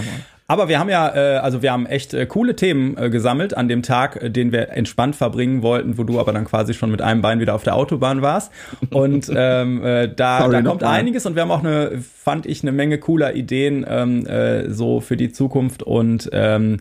[0.48, 3.70] Aber wir haben ja, äh, also wir haben echt äh, coole Themen äh, gesammelt an
[3.70, 7.02] dem Tag, äh, den wir entspannt verbringen wollten, wo du aber dann quasi schon mit
[7.02, 8.52] einem Bein wieder auf der Autobahn warst.
[8.90, 12.62] Und ähm, äh, da, Sorry, da kommt einiges und wir haben auch eine, fand ich,
[12.62, 16.78] eine Menge cooler Ideen ähm, äh, so für die Zukunft und ähm,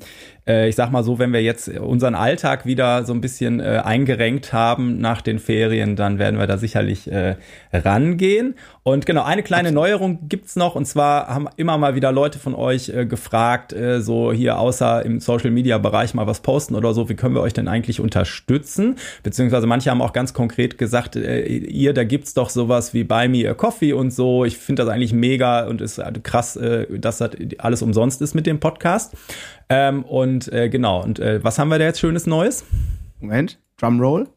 [0.47, 3.83] äh, ich sag mal so, wenn wir jetzt unseren Alltag wieder so ein bisschen äh,
[3.85, 7.37] eingerenkt haben nach den Ferien, dann werden wir da sicherlich äh,
[7.73, 8.55] rangehen.
[8.83, 12.55] Und genau, eine kleine Neuerung gibt's noch, und zwar haben immer mal wieder Leute von
[12.55, 17.15] euch äh, gefragt, äh, so hier außer im Social-Media-Bereich mal was posten oder so, wie
[17.15, 18.97] können wir euch denn eigentlich unterstützen?
[19.23, 23.29] Beziehungsweise manche haben auch ganz konkret gesagt, äh, ihr, da gibt's doch sowas wie Buy
[23.29, 24.45] Me a Coffee und so.
[24.45, 28.47] Ich finde das eigentlich mega und ist krass, äh, dass das alles umsonst ist mit
[28.47, 29.15] dem Podcast.
[29.69, 32.65] Ähm, und äh, genau, und äh, was haben wir da jetzt schönes Neues?
[33.21, 34.29] Moment, Drumroll.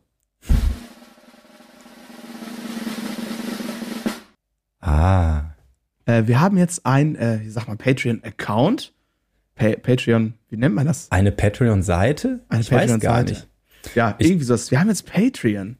[4.80, 5.56] Ah.
[6.06, 8.94] Äh, wir haben jetzt ein, äh, ich sag mal, Patreon-Account.
[9.56, 11.10] Pa Patreon, wie nennt man das?
[11.12, 12.42] Eine Patreon-Seite?
[12.50, 13.44] Eine Patreon-Seite.
[13.96, 14.56] Ja, irgendwie so.
[14.70, 15.78] Wir haben jetzt Patreon.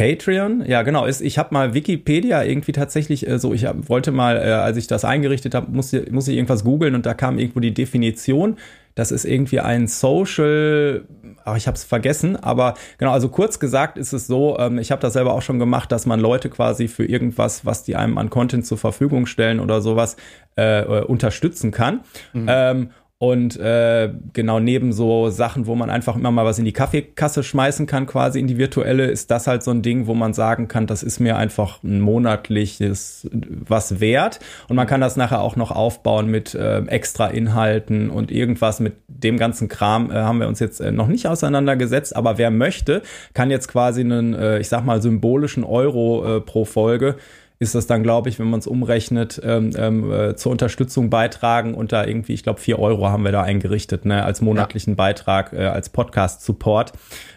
[0.00, 4.12] Patreon, ja genau, ist, ich habe mal Wikipedia irgendwie tatsächlich äh, so, ich hab, wollte
[4.12, 7.38] mal, äh, als ich das eingerichtet habe, muss, muss ich irgendwas googeln und da kam
[7.38, 8.56] irgendwo die Definition,
[8.94, 11.04] das ist irgendwie ein Social,
[11.44, 14.90] ach, ich habe es vergessen, aber genau, also kurz gesagt ist es so, ähm, ich
[14.90, 18.16] habe das selber auch schon gemacht, dass man Leute quasi für irgendwas, was die einem
[18.16, 20.16] an Content zur Verfügung stellen oder sowas,
[20.56, 22.00] äh, äh unterstützen kann.
[22.32, 22.46] Mhm.
[22.48, 22.90] Ähm,
[23.22, 27.42] und äh, genau neben so Sachen, wo man einfach immer mal was in die Kaffeekasse
[27.42, 30.68] schmeißen kann, quasi in die virtuelle, ist das halt so ein Ding, wo man sagen
[30.68, 34.40] kann, das ist mir einfach ein monatliches was wert.
[34.70, 38.94] Und man kann das nachher auch noch aufbauen mit äh, extra Inhalten und irgendwas mit
[39.06, 42.16] dem ganzen Kram äh, haben wir uns jetzt äh, noch nicht auseinandergesetzt.
[42.16, 43.02] Aber wer möchte,
[43.34, 47.16] kann jetzt quasi einen, äh, ich sag mal, symbolischen Euro äh, pro Folge
[47.62, 51.74] ist das dann, glaube ich, wenn man es umrechnet, ähm, ähm, äh, zur Unterstützung beitragen
[51.74, 54.96] und da irgendwie, ich glaube, vier Euro haben wir da eingerichtet, ne, als monatlichen ja.
[54.96, 56.94] Beitrag, äh, als Podcast-Support.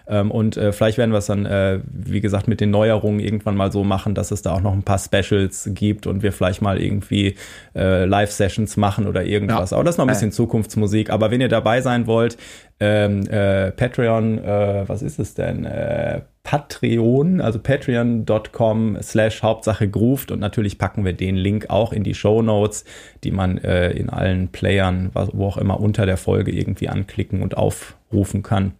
[0.07, 3.57] Ähm, und äh, vielleicht werden wir es dann, äh, wie gesagt, mit den Neuerungen irgendwann
[3.57, 6.61] mal so machen, dass es da auch noch ein paar Specials gibt und wir vielleicht
[6.61, 7.35] mal irgendwie
[7.75, 9.71] äh, Live-Sessions machen oder irgendwas.
[9.71, 9.77] Ja.
[9.77, 10.31] Aber das ist noch ein bisschen.
[10.31, 11.09] Zukunftsmusik.
[11.09, 12.37] Aber wenn ihr dabei sein wollt,
[12.79, 15.65] ähm, äh, Patreon, äh, was ist es denn?
[15.65, 22.03] Äh, Patreon, also patreon.com slash Hauptsache grooved und natürlich packen wir den Link auch in
[22.03, 22.83] die Show Notes,
[23.23, 27.57] die man äh, in allen Playern, wo auch immer unter der Folge irgendwie anklicken und
[27.57, 28.73] aufrufen kann.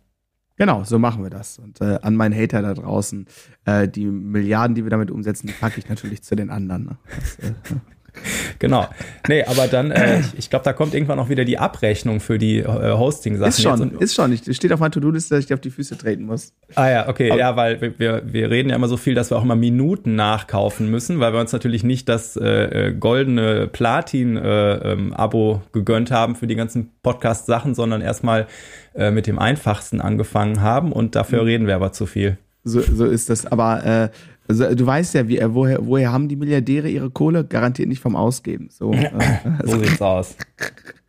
[0.56, 1.58] Genau, so machen wir das.
[1.58, 3.26] Und äh, an meinen Hater da draußen,
[3.66, 6.84] äh, die Milliarden, die wir damit umsetzen, die packe ich natürlich zu den anderen.
[6.84, 6.98] Ne?
[7.10, 7.54] Das, äh,
[8.60, 8.88] genau.
[9.28, 12.38] Nee, aber dann, äh, ich, ich glaube, da kommt irgendwann noch wieder die Abrechnung für
[12.38, 13.50] die äh, Hosting-Sachen.
[13.50, 14.32] Ist schon, ist schon.
[14.32, 16.54] Ich, steht auf meiner To-Do-Liste, dass ich dir auf die Füße treten muss.
[16.76, 17.32] Ah ja, okay.
[17.32, 20.16] Aber ja, weil wir, wir reden ja immer so viel, dass wir auch immer Minuten
[20.16, 26.12] nachkaufen müssen, weil wir uns natürlich nicht das äh, äh goldene Platin-Abo äh, ähm, gegönnt
[26.12, 28.48] haben für die ganzen Podcast-Sachen, sondern erstmal
[28.96, 31.48] äh, mit dem einfachsten angefangen haben und dafür mhm.
[31.48, 32.38] reden wir aber zu viel.
[32.64, 33.46] So, so ist das.
[33.46, 34.10] Aber äh,
[34.48, 37.46] also, du weißt ja, wie, äh, woher, woher haben die Milliardäre ihre Kohle?
[37.46, 38.70] Garantiert nicht vom Ausgeben.
[38.70, 39.10] So, äh,
[39.64, 40.36] so sieht's aus.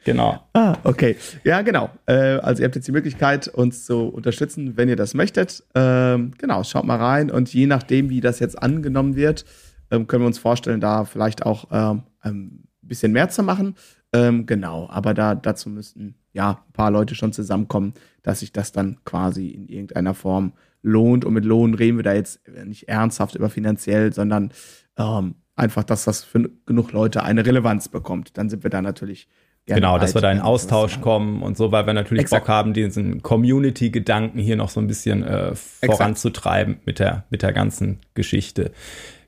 [0.04, 0.40] Genau.
[0.52, 1.16] Ah, okay.
[1.44, 1.90] Ja, genau.
[2.06, 5.64] Äh, also ihr habt jetzt die Möglichkeit, uns zu unterstützen, wenn ihr das möchtet.
[5.74, 9.44] Ähm, genau, schaut mal rein und je nachdem, wie das jetzt angenommen wird,
[9.90, 13.74] ähm, können wir uns vorstellen, da vielleicht auch ähm, ein bisschen mehr zu machen.
[14.16, 18.98] Genau, aber da dazu müssten ja ein paar Leute schon zusammenkommen, dass sich das dann
[19.04, 20.52] quasi in irgendeiner Form
[20.84, 21.24] lohnt.
[21.24, 24.52] Und mit Lohn reden wir da jetzt nicht ernsthaft über finanziell, sondern
[24.96, 28.38] ähm, einfach, dass das für genug Leute eine Relevanz bekommt.
[28.38, 29.28] Dann sind wir da natürlich
[29.66, 32.44] Genau, dass wir da in Austausch kommen und so, weil wir natürlich Exakt.
[32.44, 37.54] Bock haben, diesen Community-Gedanken hier noch so ein bisschen äh, voranzutreiben mit der, mit der
[37.54, 38.72] ganzen Geschichte.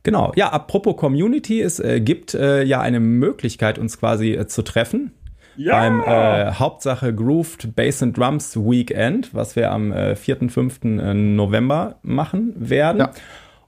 [0.02, 4.60] Genau, ja, apropos Community, es äh, gibt äh, ja eine Möglichkeit, uns quasi äh, zu
[4.60, 5.12] treffen
[5.56, 5.72] ja.
[5.72, 10.48] beim äh, Hauptsache Grooved Bass and Drums Weekend, was wir am äh, 4.
[10.48, 10.80] 5.
[10.84, 12.98] Äh, November machen werden.
[12.98, 13.10] Ja.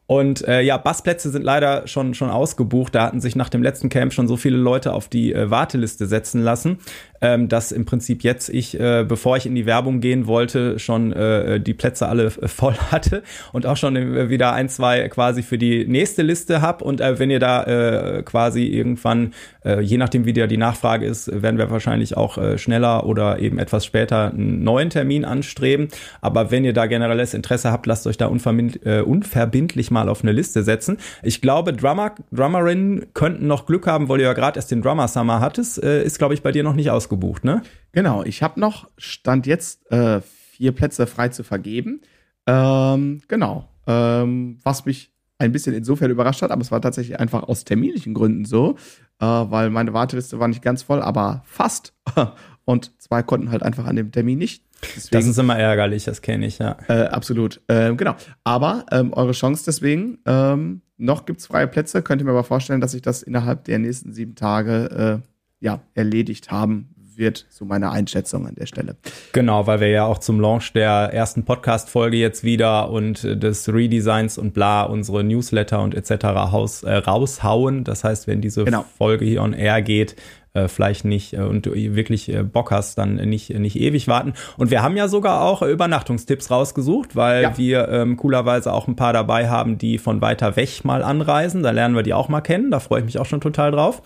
[0.08, 2.94] Und äh, ja, Bassplätze sind leider schon, schon ausgebucht.
[2.94, 6.06] Da hatten sich nach dem letzten Camp schon so viele Leute auf die äh, Warteliste
[6.06, 6.78] setzen lassen,
[7.20, 11.12] ähm, dass im Prinzip jetzt ich, äh, bevor ich in die Werbung gehen wollte, schon
[11.12, 15.42] äh, die Plätze alle äh, voll hatte und auch schon äh, wieder ein, zwei quasi
[15.42, 16.82] für die nächste Liste hab.
[16.82, 19.32] Und äh, wenn ihr da äh, quasi irgendwann,
[19.64, 23.38] äh, je nachdem wie der die Nachfrage ist, werden wir wahrscheinlich auch äh, schneller oder
[23.38, 25.88] eben etwas später einen neuen Termin anstreben.
[26.20, 30.22] Aber wenn ihr da generelles Interesse habt, lasst euch da unverbind äh, unverbindlich mal auf
[30.22, 30.98] eine Liste setzen.
[31.22, 35.08] Ich glaube, Drummer, Drummerinnen könnten noch Glück haben, weil du ja gerade erst den Drummer
[35.08, 35.82] Summer hattest.
[35.82, 37.62] Äh, ist, glaube ich, bei dir noch nicht ausgebucht, ne?
[37.92, 42.02] Genau, ich habe noch, stand jetzt, äh, vier Plätze frei zu vergeben.
[42.46, 43.68] Ähm, genau.
[43.86, 48.12] Ähm, was mich ein bisschen insofern überrascht hat, aber es war tatsächlich einfach aus terminlichen
[48.12, 48.76] Gründen so,
[49.20, 51.94] äh, weil meine Warteliste war nicht ganz voll, aber fast.
[52.64, 54.62] Und zwei konnten halt einfach an dem Termin nicht.
[54.82, 56.76] Deswegen, das ist immer ärgerlich, das kenne ich, ja.
[56.88, 57.62] Äh, absolut.
[57.68, 58.14] Ähm, genau.
[58.44, 62.02] Aber ähm, eure Chance deswegen, ähm, noch gibt's freie Plätze.
[62.02, 65.28] Könnt ihr mir aber vorstellen, dass ich das innerhalb der nächsten sieben Tage äh,
[65.60, 68.96] ja, erledigt haben wird, so meine Einschätzung an der Stelle.
[69.32, 74.38] Genau, weil wir ja auch zum Launch der ersten Podcast-Folge jetzt wieder und des Redesigns
[74.38, 76.24] und bla unsere Newsletter und etc.
[76.52, 77.84] Haus, äh, raushauen.
[77.84, 78.84] Das heißt, wenn diese genau.
[78.96, 80.16] Folge hier on air geht,
[80.54, 84.32] äh, vielleicht nicht äh, und du wirklich äh, Bock hast, dann nicht, nicht ewig warten.
[84.56, 87.58] Und wir haben ja sogar auch Übernachtungstipps rausgesucht, weil ja.
[87.58, 91.62] wir ähm, coolerweise auch ein paar dabei haben, die von weiter weg mal anreisen.
[91.62, 92.70] Da lernen wir die auch mal kennen.
[92.70, 94.02] Da freue ich mich auch schon total drauf.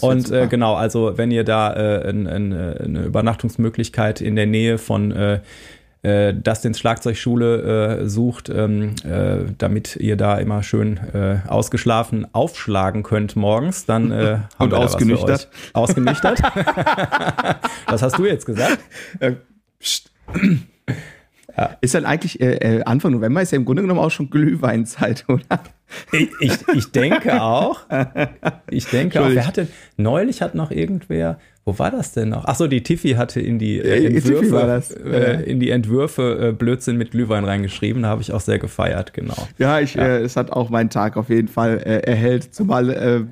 [0.00, 4.78] Und äh, genau, also wenn ihr da äh, in, in, eine Übernachtungsmöglichkeit in der Nähe
[4.78, 5.40] von äh,
[6.02, 13.02] äh, Dustins Schlagzeugschule äh, sucht, ähm, äh, damit ihr da immer schön äh, ausgeschlafen aufschlagen
[13.02, 15.48] könnt morgens, dann äh, und ausgenüchtert.
[15.72, 16.40] Ausgenüchtert.
[17.86, 18.78] was hast du jetzt gesagt?
[19.18, 19.34] Äh.
[21.56, 21.76] Ja.
[21.80, 25.24] Ist dann eigentlich äh, äh, Anfang November ist ja im Grunde genommen auch schon Glühweinzeit,
[25.28, 25.60] oder?
[26.12, 27.80] Ich, ich, ich denke auch.
[28.70, 29.28] Ich denke auch.
[29.30, 31.38] Wer hatte neulich hat noch irgendwer
[31.70, 32.46] wo war das denn noch?
[32.46, 37.10] Achso, die Tiffy hatte in die äh, Entwürfe, äh, in die Entwürfe äh, Blödsinn mit
[37.10, 38.02] Glühwein reingeschrieben.
[38.02, 39.36] Da habe ich auch sehr gefeiert, genau.
[39.58, 40.04] Ja, ich, ja.
[40.04, 43.24] Äh, es hat auch meinen Tag auf jeden Fall äh, erhellt, zumal äh,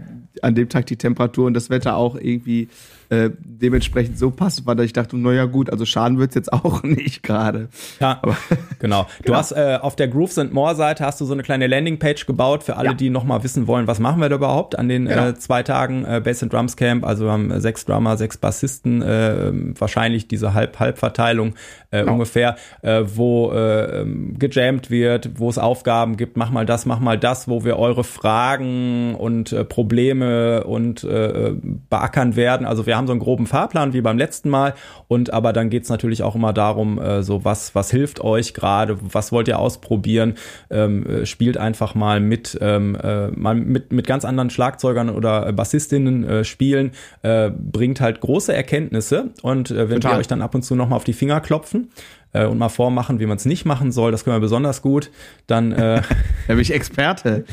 [0.42, 2.68] an dem Tag die Temperatur und das Wetter auch irgendwie
[3.10, 6.82] äh, dementsprechend so passend war, dass ich dachte, naja gut, also schaden wird's jetzt auch
[6.82, 7.68] nicht gerade.
[8.00, 8.36] Ja, Aber,
[8.78, 9.06] genau.
[9.18, 9.38] Du genau.
[9.38, 12.62] hast äh, auf der Grooves and More Seite hast du so eine kleine Landingpage gebaut
[12.62, 12.94] für alle, ja.
[12.94, 15.28] die nochmal wissen wollen, was machen wir da überhaupt an den genau.
[15.28, 17.06] äh, zwei Tagen äh, Bass and Drums Camp.
[17.06, 21.54] Also wir haben sechs Drummer, sechs Bassisten, äh, wahrscheinlich diese Halb-Halb-Verteilung
[21.90, 22.12] äh, genau.
[22.12, 24.04] ungefähr, äh, wo äh,
[24.38, 28.04] gejammt wird, wo es Aufgaben gibt, mach mal das, mach mal das, wo wir eure
[28.04, 31.54] Fragen und äh, Probleme und äh,
[31.88, 32.66] beackern werden.
[32.66, 34.74] Also wir haben so einen groben Fahrplan wie beim letzten Mal.
[35.08, 38.98] Und aber dann geht's natürlich auch immer darum, äh, so was, was hilft euch gerade,
[39.00, 40.34] was wollt ihr ausprobieren,
[40.70, 45.50] ähm, äh, spielt einfach mal mit, ähm, äh, mal mit, mit ganz anderen Schlagzeugern oder
[45.52, 49.30] Bassistinnen äh, spielen, äh, bringt halt große Erkenntnisse.
[49.42, 50.16] Und äh, wenn Total.
[50.16, 51.88] wir euch dann ab und zu nochmal auf die Finger klopfen,
[52.32, 54.12] äh, und mal vormachen, wie man es nicht machen soll.
[54.12, 55.10] Das können wir besonders gut.
[55.46, 56.02] Dann äh,
[56.48, 57.44] da bin ich Experte.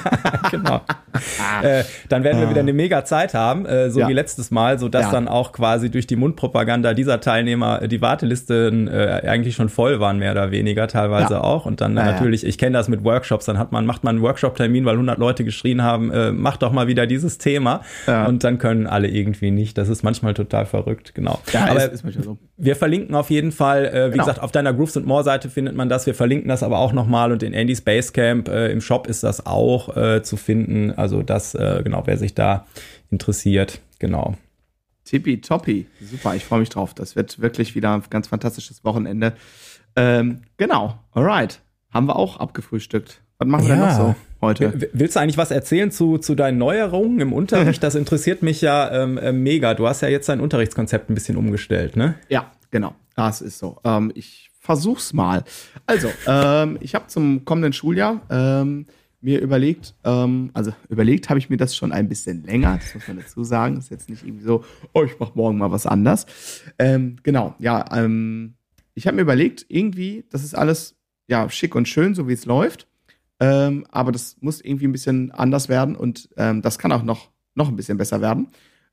[0.50, 0.80] genau.
[1.62, 4.08] äh, dann werden wir wieder eine mega Zeit haben, äh, so ja.
[4.08, 5.12] wie letztes Mal, so dass ja.
[5.12, 10.00] dann auch quasi durch die Mundpropaganda dieser Teilnehmer äh, die Wartelisten äh, eigentlich schon voll
[10.00, 11.66] waren, mehr oder weniger teilweise auch.
[11.66, 14.84] Und dann natürlich, ich kenne das mit Workshops, dann hat man macht man einen Workshop-Termin,
[14.84, 17.82] weil 100 Leute geschrien haben, äh, mach doch mal wieder dieses Thema.
[18.06, 19.78] Und dann können alle irgendwie nicht.
[19.78, 21.40] Das ist manchmal total verrückt, genau.
[21.52, 22.38] Ja, Aber ist, ist so.
[22.56, 25.48] wir verlinken auf jeden Fall, äh, wie genau gesagt, auf deiner Grooves and More Seite
[25.48, 26.06] findet man das.
[26.06, 29.46] Wir verlinken das aber auch nochmal und in Andy's Basecamp äh, im Shop ist das
[29.46, 30.92] auch äh, zu finden.
[30.92, 32.66] Also das, äh, genau, wer sich da
[33.10, 34.34] interessiert, genau.
[35.04, 35.86] Tippi Toppi.
[36.00, 36.94] Super, ich freue mich drauf.
[36.94, 39.34] Das wird wirklich wieder ein ganz fantastisches Wochenende.
[39.96, 41.60] Ähm, genau, alright.
[41.92, 43.20] Haben wir auch abgefrühstückt.
[43.38, 43.80] Was machen wir ja.
[43.80, 44.88] denn noch so heute?
[44.92, 47.82] Willst du eigentlich was erzählen zu, zu deinen Neuerungen im Unterricht?
[47.82, 49.74] Das interessiert mich ja ähm, äh, mega.
[49.74, 52.14] Du hast ja jetzt dein Unterrichtskonzept ein bisschen umgestellt, ne?
[52.28, 52.94] Ja, genau.
[53.14, 53.78] Das ist so.
[53.84, 55.44] Ähm, ich versuch's mal.
[55.86, 58.86] Also, ähm, ich habe zum kommenden Schuljahr ähm,
[59.20, 63.08] mir überlegt, ähm, also überlegt habe ich mir das schon ein bisschen länger, das muss
[63.08, 63.76] man dazu sagen.
[63.76, 66.26] Das ist jetzt nicht irgendwie so, oh, ich mache morgen mal was anders.
[66.78, 68.54] Ähm, genau, ja, ähm,
[68.94, 70.96] ich habe mir überlegt, irgendwie, das ist alles
[71.26, 72.86] ja schick und schön, so wie es läuft.
[73.40, 77.76] Aber das muss irgendwie ein bisschen anders werden und das kann auch noch, noch ein
[77.76, 78.48] bisschen besser werden.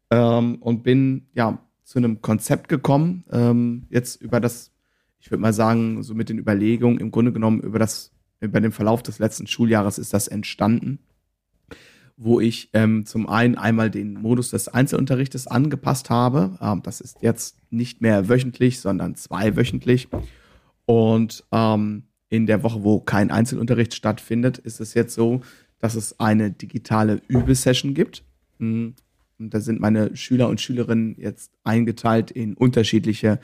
[0.10, 1.60] Und bin ja
[1.92, 4.72] zu einem Konzept gekommen, ähm, jetzt über das,
[5.20, 8.72] ich würde mal sagen, so mit den Überlegungen, im Grunde genommen über das, über den
[8.72, 11.00] Verlauf des letzten Schuljahres ist das entstanden,
[12.16, 16.58] wo ich ähm, zum einen einmal den Modus des Einzelunterrichtes angepasst habe.
[16.62, 20.08] Ähm, das ist jetzt nicht mehr wöchentlich, sondern zweiwöchentlich.
[20.86, 25.42] Und ähm, in der Woche, wo kein Einzelunterricht stattfindet, ist es jetzt so,
[25.80, 28.24] dass es eine digitale Übesession gibt.
[28.60, 28.96] Hm,
[29.42, 33.40] und da sind meine Schüler und Schülerinnen jetzt eingeteilt in unterschiedliche,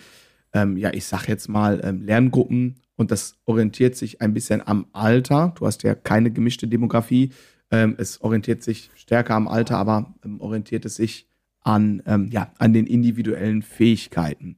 [0.54, 2.76] ähm, ja, ich sag jetzt mal, ähm, Lerngruppen.
[2.96, 5.54] Und das orientiert sich ein bisschen am Alter.
[5.58, 7.32] Du hast ja keine gemischte Demografie.
[7.72, 11.28] Ähm, es orientiert sich stärker am Alter, aber ähm, orientiert es sich
[11.62, 14.58] an, ähm, ja, an den individuellen Fähigkeiten.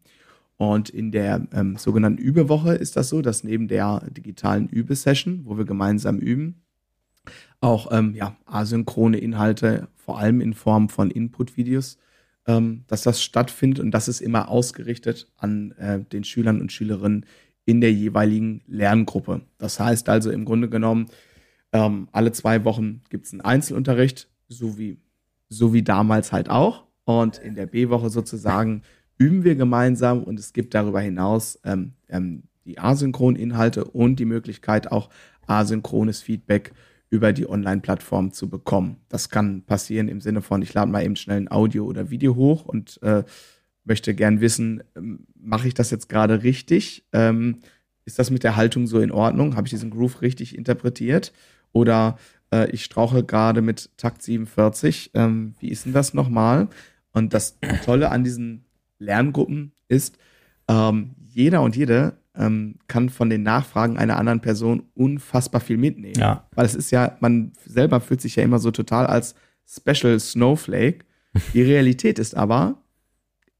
[0.58, 5.58] Und in der ähm, sogenannten Übewoche ist das so, dass neben der digitalen Übesession, wo
[5.58, 6.62] wir gemeinsam üben,
[7.62, 11.98] auch ähm, ja, asynchrone Inhalte, vor allem in Form von Input-Videos,
[12.48, 17.26] ähm, dass das stattfindet und das ist immer ausgerichtet an äh, den Schülern und Schülerinnen
[17.66, 19.42] in der jeweiligen Lerngruppe.
[19.58, 21.08] Das heißt also im Grunde genommen,
[21.72, 24.98] ähm, alle zwei Wochen gibt es einen Einzelunterricht, so wie,
[25.50, 26.86] so wie damals halt auch.
[27.04, 28.84] Und in der B-Woche sozusagen
[29.18, 34.26] üben wir gemeinsam und es gibt darüber hinaus ähm, ähm, die asynchronen Inhalte und die
[34.26, 35.10] Möglichkeit auch
[35.46, 36.74] asynchrones Feedback
[37.10, 38.98] über die Online-Plattform zu bekommen.
[39.10, 42.36] Das kann passieren im Sinne von, ich lade mal eben schnell ein Audio oder Video
[42.36, 43.24] hoch und äh,
[43.84, 47.06] möchte gern wissen, ähm, mache ich das jetzt gerade richtig?
[47.12, 47.60] Ähm,
[48.06, 49.56] ist das mit der Haltung so in Ordnung?
[49.56, 51.34] Habe ich diesen Groove richtig interpretiert?
[51.72, 52.18] Oder
[52.52, 55.12] äh, ich strauche gerade mit Takt 47.
[55.14, 56.70] Ähm, wie ist denn das nochmal?
[57.12, 58.66] Und das Tolle an diesen
[59.00, 60.18] Lerngruppen ist,
[60.68, 66.20] ähm, jeder und jede ähm, kann von den Nachfragen einer anderen Person unfassbar viel mitnehmen.
[66.20, 66.48] Ja.
[66.56, 71.06] Weil es ist ja, man selber fühlt sich ja immer so total als Special Snowflake.
[71.54, 72.82] Die Realität ist aber,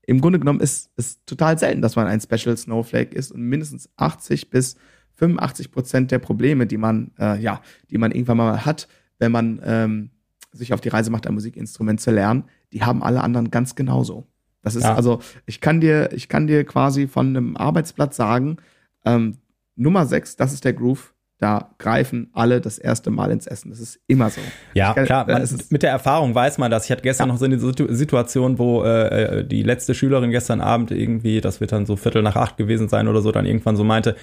[0.06, 3.90] im Grunde genommen ist es total selten, dass man ein Special Snowflake ist und mindestens
[3.98, 4.76] 80 bis
[5.16, 8.88] 85 Prozent der Probleme, die man, äh, ja, die man irgendwann mal hat,
[9.20, 10.10] wenn man ähm,
[10.52, 14.26] sich auf die Reise macht, ein Musikinstrument zu lernen, die haben alle anderen ganz genauso.
[14.62, 14.96] Das ist ja.
[14.96, 18.58] also, ich kann dir, ich kann dir quasi von einem Arbeitsplatz sagen,
[19.06, 19.38] ähm,
[19.76, 21.14] Nummer sechs, das ist der Groove.
[21.38, 23.70] Da greifen alle das erste Mal ins Essen.
[23.70, 24.42] Das ist immer so.
[24.74, 25.26] Ja, kann, klar.
[25.26, 26.84] Man, mit der Erfahrung weiß man das.
[26.84, 27.34] Ich hatte gestern ja.
[27.34, 31.86] noch so eine Situation, wo äh, die letzte Schülerin gestern Abend irgendwie, das wird dann
[31.86, 34.18] so Viertel nach acht gewesen sein oder so, dann irgendwann so meinte,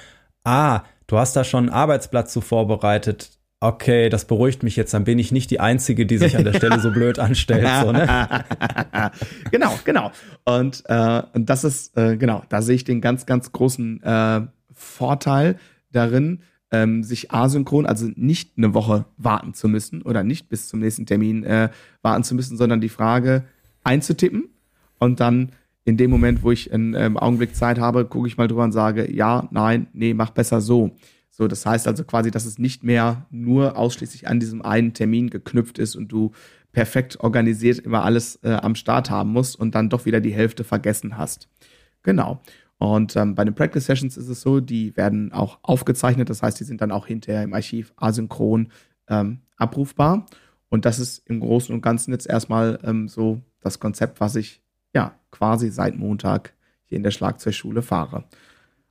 [0.44, 5.04] ah, du hast da schon einen Arbeitsplatz zu vorbereitet okay, das beruhigt mich jetzt, dann
[5.04, 7.66] bin ich nicht die Einzige, die sich an der Stelle so blöd anstellt.
[7.82, 8.44] So, ne?
[9.50, 10.12] genau, genau.
[10.44, 14.42] Und, äh, und das ist, äh, genau, da sehe ich den ganz, ganz großen äh,
[14.72, 15.56] Vorteil
[15.90, 16.40] darin,
[16.70, 21.06] ähm, sich asynchron, also nicht eine Woche warten zu müssen oder nicht bis zum nächsten
[21.06, 21.70] Termin äh,
[22.02, 23.44] warten zu müssen, sondern die Frage
[23.84, 24.48] einzutippen
[24.98, 25.52] und dann
[25.84, 28.72] in dem Moment, wo ich einen ähm, Augenblick Zeit habe, gucke ich mal drüber und
[28.72, 30.90] sage, ja, nein, nee, mach besser so.
[31.36, 35.28] So, das heißt also quasi, dass es nicht mehr nur ausschließlich an diesem einen Termin
[35.28, 36.32] geknüpft ist und du
[36.72, 40.64] perfekt organisiert immer alles äh, am Start haben musst und dann doch wieder die Hälfte
[40.64, 41.50] vergessen hast.
[42.02, 42.40] Genau.
[42.78, 46.58] Und ähm, bei den Practice Sessions ist es so, die werden auch aufgezeichnet, das heißt,
[46.58, 48.68] die sind dann auch hinterher im Archiv asynchron
[49.06, 50.24] ähm, abrufbar.
[50.70, 54.62] Und das ist im Großen und Ganzen jetzt erstmal ähm, so das Konzept, was ich
[54.94, 56.54] ja quasi seit Montag
[56.86, 58.24] hier in der Schlagzeugschule fahre.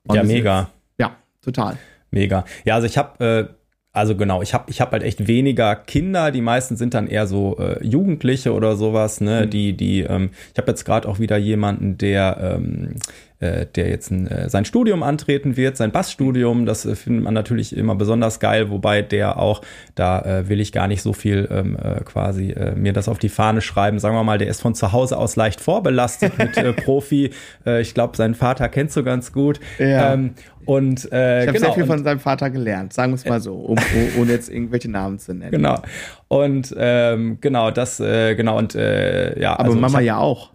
[0.05, 0.69] Und ja, mega.
[0.99, 1.79] ja, total.
[2.15, 2.45] Mega.
[2.63, 3.54] Ja, also ich habe äh,
[3.95, 6.32] also genau, ich habe ich hab halt echt weniger Kinder.
[6.32, 9.45] Die meisten sind dann eher so äh, Jugendliche oder sowas, ne?
[9.45, 9.49] Mhm.
[9.51, 12.95] Die, die, ähm, ich habe jetzt gerade auch wieder jemanden, der ähm,
[13.34, 16.65] äh, der jetzt ein, äh, sein Studium antreten wird, sein Bassstudium.
[16.65, 19.61] Das äh, findet man natürlich immer besonders geil, wobei der auch,
[19.95, 23.19] da äh, will ich gar nicht so viel ähm, äh, quasi äh, mir das auf
[23.19, 23.99] die Fahne schreiben.
[23.99, 27.31] Sagen wir mal, der ist von zu Hause aus leicht vorbelastet mit äh, Profi.
[27.65, 29.59] Äh, ich glaube, seinen Vater kennst du ganz gut.
[29.79, 30.13] Ja.
[30.13, 33.25] Ähm, und äh, ich habe genau, sehr viel von seinem Vater gelernt, sagen wir es
[33.25, 33.77] mal so, um,
[34.17, 35.51] ohne jetzt irgendwelche Namen zu nennen.
[35.51, 35.79] Genau.
[36.27, 39.53] Und ähm, genau, das, äh, genau, und äh, ja.
[39.53, 40.51] Aber also Mama hab, ja auch.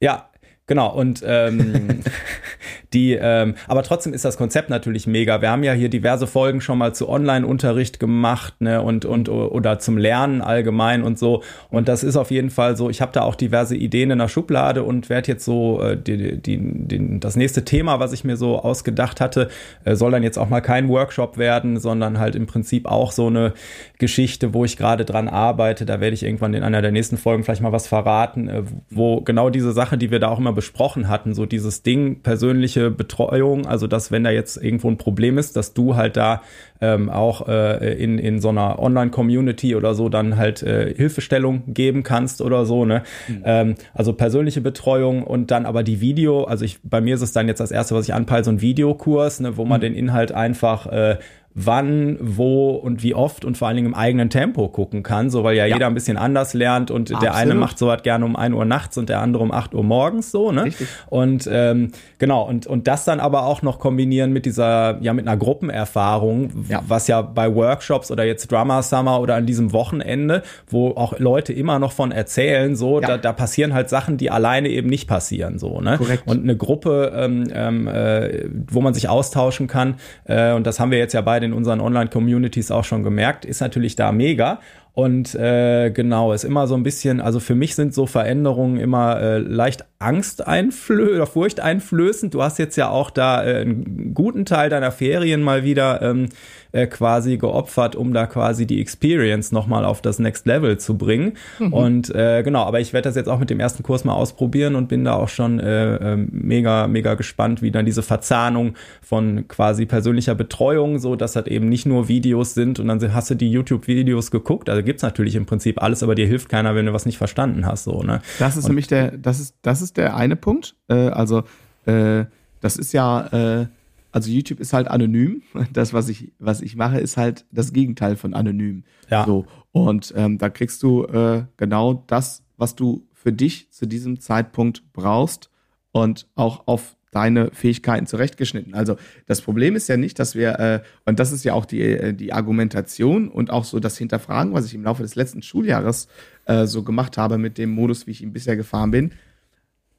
[0.00, 0.29] Ja,
[0.70, 2.04] Genau, und ähm,
[2.92, 5.40] die, ähm, aber trotzdem ist das Konzept natürlich mega.
[5.40, 9.78] Wir haben ja hier diverse Folgen schon mal zu Online-Unterricht gemacht, ne, und, und oder
[9.78, 11.42] zum Lernen allgemein und so.
[11.70, 14.28] Und das ist auf jeden Fall so, ich habe da auch diverse Ideen in der
[14.28, 18.36] Schublade und werde jetzt so äh, die, die, die, das nächste Thema, was ich mir
[18.36, 19.48] so ausgedacht hatte,
[19.84, 23.28] äh, soll dann jetzt auch mal kein Workshop werden, sondern halt im Prinzip auch so
[23.28, 23.52] eine
[23.98, 25.86] Geschichte, wo ich gerade dran arbeite.
[25.86, 29.20] Da werde ich irgendwann in einer der nächsten Folgen vielleicht mal was verraten, äh, wo
[29.20, 33.66] genau diese Sache, die wir da auch immer besprochen hatten, so dieses Ding persönliche Betreuung,
[33.66, 36.40] also dass wenn da jetzt irgendwo ein Problem ist, dass du halt da
[36.80, 42.02] ähm, auch äh, in, in so einer Online-Community oder so dann halt äh, Hilfestellung geben
[42.02, 43.02] kannst oder so, ne?
[43.28, 43.42] Mhm.
[43.44, 47.32] Ähm, also persönliche Betreuung und dann aber die Video, also ich, bei mir ist es
[47.32, 49.82] dann jetzt das erste, was ich anpeile, so ein Videokurs, ne, wo man mhm.
[49.82, 51.18] den Inhalt einfach äh,
[51.54, 55.42] wann, wo und wie oft und vor allen Dingen im eigenen Tempo gucken kann, so
[55.42, 55.74] weil ja, Ja.
[55.76, 57.36] jeder ein bisschen anders lernt und der Absolut.
[57.36, 60.30] eine macht sowas gerne um 1 Uhr nachts und der andere um 8 Uhr morgens
[60.30, 60.64] so, ne?
[60.64, 60.86] Richtig.
[61.08, 65.26] Und ähm, genau, und, und das dann aber auch noch kombinieren mit dieser, ja, mit
[65.26, 66.82] einer Gruppenerfahrung, Ja.
[66.86, 71.52] was ja bei Workshops oder jetzt Drummer Summer oder an diesem Wochenende, wo auch Leute
[71.52, 73.08] immer noch von erzählen, so, Ja.
[73.08, 75.98] da, da passieren halt Sachen, die alleine eben nicht passieren, so, ne?
[75.98, 76.22] Korrekt.
[76.26, 79.94] Und eine Gruppe, ähm, ähm, äh, wo man sich austauschen kann,
[80.24, 83.60] äh, und das haben wir jetzt ja beide in unseren Online-Communities auch schon gemerkt, ist
[83.60, 84.60] natürlich da mega.
[84.92, 89.20] Und äh, genau, ist immer so ein bisschen, also für mich sind so Veränderungen immer
[89.20, 92.34] äh, leicht angsteinflö oder furchteinflößend.
[92.34, 96.28] Du hast jetzt ja auch da äh, einen guten Teil deiner Ferien mal wieder ähm,
[96.72, 101.34] äh, quasi geopfert, um da quasi die Experience nochmal auf das Next Level zu bringen.
[101.70, 104.74] Und äh, genau, aber ich werde das jetzt auch mit dem ersten Kurs mal ausprobieren
[104.74, 109.48] und bin da auch schon äh, äh, mega, mega gespannt, wie dann diese Verzahnung von
[109.48, 113.34] quasi persönlicher Betreuung, so dass das eben nicht nur Videos sind und dann hast du
[113.34, 114.68] die YouTube-Videos geguckt.
[114.68, 117.66] Also gibt's natürlich im Prinzip alles, aber dir hilft keiner, wenn du was nicht verstanden
[117.66, 117.84] hast.
[117.84, 118.20] So, ne?
[118.38, 120.76] Das ist nämlich der, das ist, das ist der eine Punkt.
[120.88, 121.44] Äh, also,
[121.86, 122.24] äh,
[122.60, 123.66] das ist ja, äh,
[124.12, 125.42] also YouTube ist halt anonym.
[125.72, 128.84] Das, was ich, was ich mache, ist halt das Gegenteil von anonym.
[129.08, 129.24] Ja.
[129.24, 129.46] So.
[129.72, 134.92] Und ähm, da kriegst du äh, genau das, was du für dich zu diesem Zeitpunkt
[134.92, 135.50] brauchst
[135.92, 138.74] und auch auf deine Fähigkeiten zurechtgeschnitten.
[138.74, 138.96] Also
[139.26, 142.14] das Problem ist ja nicht, dass wir, äh, und das ist ja auch die, äh,
[142.14, 146.08] die Argumentation und auch so das Hinterfragen, was ich im Laufe des letzten Schuljahres
[146.46, 149.12] äh, so gemacht habe mit dem Modus, wie ich ihn bisher gefahren bin.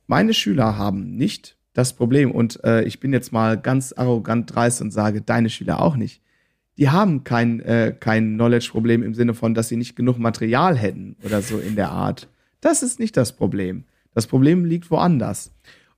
[0.07, 4.81] Meine Schüler haben nicht das Problem, und äh, ich bin jetzt mal ganz arrogant dreist
[4.81, 6.21] und sage, deine Schüler auch nicht.
[6.77, 11.15] Die haben kein, äh, kein Knowledge-Problem im Sinne von, dass sie nicht genug Material hätten
[11.23, 12.27] oder so in der Art.
[12.59, 13.85] Das ist nicht das Problem.
[14.13, 15.53] Das Problem liegt woanders.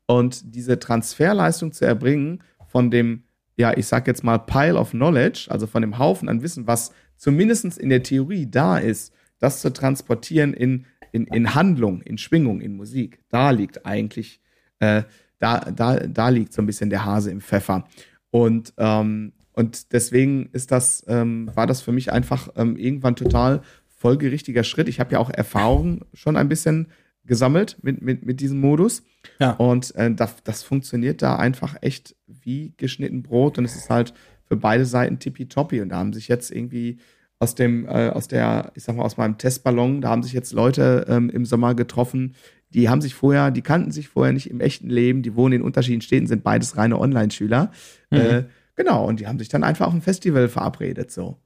[0.05, 3.23] Und diese Transferleistung zu erbringen von dem,
[3.55, 6.91] ja, ich sag jetzt mal Pile of Knowledge, also von dem Haufen an Wissen, was
[7.17, 12.61] zumindest in der Theorie da ist, das zu transportieren in, in, in Handlung, in Schwingung,
[12.61, 13.19] in Musik.
[13.29, 14.41] Da liegt eigentlich,
[14.79, 15.03] äh,
[15.43, 17.83] da, da, da liegt so ein bisschen der Hase im Pfeffer.
[18.31, 23.61] Und, ähm, und deswegen ist das, ähm, war das für mich einfach ähm, irgendwann total
[23.89, 24.87] folgerichtiger Schritt.
[24.87, 26.87] Ich habe ja auch Erfahrung schon ein bisschen
[27.25, 29.03] gesammelt mit, mit, mit diesem Modus.
[29.39, 29.51] Ja.
[29.51, 34.13] Und äh, das, das funktioniert da einfach echt wie geschnitten Brot und es ist halt
[34.45, 35.81] für beide Seiten tippitoppi.
[35.81, 36.99] Und da haben sich jetzt irgendwie
[37.39, 40.53] aus dem, äh, aus der, ich sag mal, aus meinem Testballon, da haben sich jetzt
[40.53, 42.35] Leute ähm, im Sommer getroffen,
[42.73, 45.61] die haben sich vorher, die kannten sich vorher nicht im echten Leben, die wohnen in
[45.61, 47.71] unterschiedlichen Städten, sind beides reine Online-Schüler.
[48.09, 48.43] Äh,
[48.75, 51.37] genau, und die haben sich dann einfach auf ein Festival verabredet, so.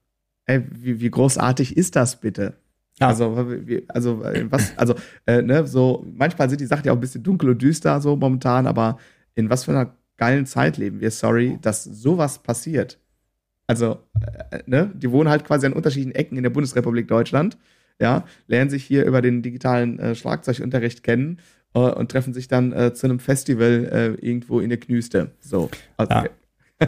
[0.46, 2.54] Ey, wie, wie großartig ist das bitte?
[3.00, 3.10] Ja.
[3.10, 3.48] Also,
[3.90, 7.24] also, äh, was, also, äh, ne, so, manchmal sind die Sachen ja auch ein bisschen
[7.24, 8.98] dunkel und düster, so momentan, aber
[9.36, 13.00] in was für einer geilen Zeit leben wir, sorry, dass sowas passiert.
[13.68, 14.00] Also,
[14.52, 17.58] äh, ne, die wohnen halt quasi an unterschiedlichen Ecken in der Bundesrepublik Deutschland,
[18.00, 21.40] ja, lernen sich hier über den digitalen äh, Schlagzeugunterricht kennen
[21.74, 25.32] äh, und treffen sich dann äh, zu einem Festival äh, irgendwo in der Knüste.
[25.40, 25.70] So.
[25.98, 26.26] Also, Ja.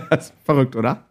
[0.09, 1.05] das ist verrückt, oder?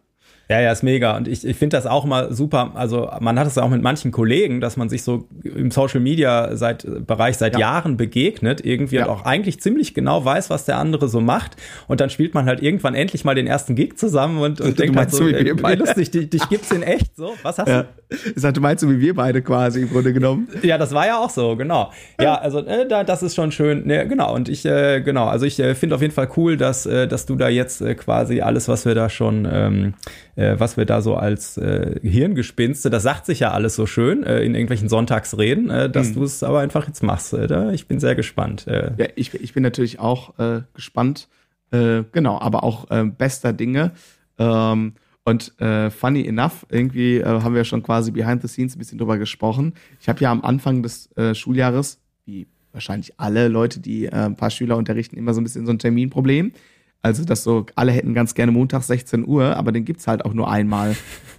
[0.51, 1.15] Ja, ja, ist mega.
[1.15, 2.71] Und ich, ich finde das auch mal super.
[2.73, 5.99] Also man hat es ja auch mit manchen Kollegen, dass man sich so im Social
[5.99, 7.59] Media seit Bereich seit Ja.
[7.59, 9.03] Jahren begegnet, irgendwie Ja.
[9.05, 11.55] und auch eigentlich ziemlich genau weiß, was der andere so macht.
[11.87, 14.73] Und dann spielt man halt irgendwann endlich mal den ersten Gig zusammen und, und Du
[14.73, 15.79] denkt halt meinst so, so wie äh, beide.
[15.83, 17.35] lustig, dich, dich gibt's in echt so.
[17.43, 17.71] Was hast du?
[17.71, 17.85] Ja.
[18.09, 20.47] Ich sag, du meinst so wie wir beide quasi im Grunde genommen.
[20.63, 21.91] Ja, das war ja auch so, genau.
[22.19, 23.85] Ja, also äh, da, das ist schon schön.
[23.85, 24.33] Ne, genau.
[24.33, 27.27] Und ich, äh, genau, also ich äh, finde auf jeden Fall cool, dass, äh, dass
[27.27, 29.93] du da jetzt äh, quasi alles, was wir da schon, ähm,
[30.39, 34.23] äh, was wir da so als äh, Hirngespinste, das sagt sich ja alles so schön
[34.23, 37.33] äh, in irgendwelchen Sonntagsreden, äh, dass du es aber einfach jetzt machst.
[37.33, 38.65] Äh, da, ich bin sehr gespannt.
[38.67, 41.27] Äh, Ja, ich, ich bin natürlich auch äh, gespannt.
[41.71, 43.91] Äh, genau, aber auch äh, bester Dinge.
[44.37, 44.93] Ähm,
[45.25, 48.97] und äh, funny enough, irgendwie äh, haben wir schon quasi behind the scenes ein bisschen
[48.97, 49.73] drüber gesprochen.
[49.99, 54.37] Ich habe ja am Anfang des äh, Schuljahres, wie wahrscheinlich alle Leute, die äh, ein
[54.37, 56.53] paar Schüler unterrichten, immer so ein bisschen so ein Terminproblem.
[57.01, 60.33] Also, dass so, alle hätten ganz gerne Montag 16 Uhr, aber den gibt's halt auch
[60.33, 60.95] nur einmal.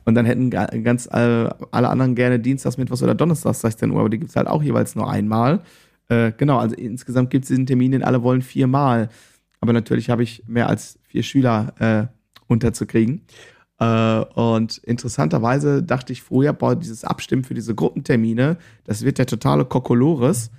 [0.06, 4.00] Und dann hätten ga- ganz äh, alle anderen gerne Dienstags, Mittwochs oder Donnerstags 16 Uhr,
[4.00, 5.60] aber die gibt's halt auch jeweils nur einmal.
[6.08, 9.10] Äh, genau, also insgesamt gibt's diesen Termin, den alle wollen viermal.
[9.60, 12.06] Aber natürlich habe ich mehr als vier Schüler äh,
[12.46, 13.26] unterzukriegen.
[13.78, 19.26] Äh, und interessanterweise dachte ich vorher, boah, dieses Abstimmen für diese Gruppentermine, das wird der
[19.26, 20.50] totale Kokolores.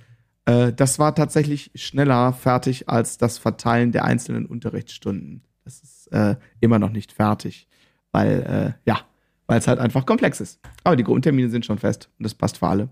[0.44, 5.42] Äh, das war tatsächlich schneller fertig als das Verteilen der einzelnen Unterrichtsstunden.
[5.64, 7.68] Das ist äh, immer noch nicht fertig,
[8.10, 9.00] weil, äh, ja,
[9.46, 10.60] weil es halt einfach komplex ist.
[10.84, 12.88] Aber die Gruppentermine sind schon fest und das passt für alle.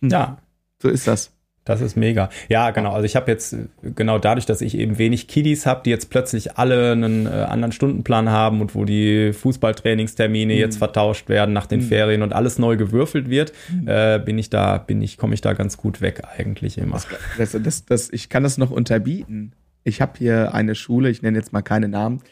[0.00, 0.38] ja,
[0.80, 1.32] So ist das.
[1.68, 2.30] Das ist mega.
[2.48, 2.92] Ja, genau.
[2.92, 6.56] Also ich habe jetzt genau dadurch, dass ich eben wenig Kiddies habe, die jetzt plötzlich
[6.56, 10.58] alle einen äh, anderen Stundenplan haben und wo die Fußballtrainingstermine mhm.
[10.58, 11.84] jetzt vertauscht werden nach den mhm.
[11.84, 13.86] Ferien und alles neu gewürfelt wird, mhm.
[13.86, 17.02] äh, bin ich da, bin ich, komme ich da ganz gut weg eigentlich immer.
[17.36, 19.52] Das, das, das, ich kann das noch unterbieten.
[19.84, 22.22] Ich habe hier eine Schule, ich nenne jetzt mal keine Namen,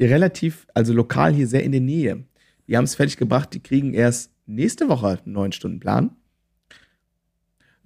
[0.00, 2.24] relativ, also lokal hier sehr in der Nähe.
[2.66, 6.12] Die haben es fertig gebracht, die kriegen erst nächste Woche einen neuen Stundenplan.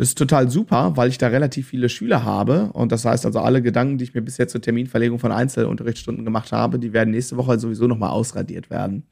[0.01, 2.71] Das ist total super, weil ich da relativ viele Schüler habe.
[2.73, 6.53] Und das heißt also, alle Gedanken, die ich mir bisher zur Terminverlegung von Einzelunterrichtsstunden gemacht
[6.53, 9.03] habe, die werden nächste Woche sowieso nochmal ausradiert werden.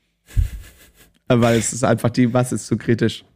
[1.29, 3.27] weil es ist einfach die, was ist zu kritisch.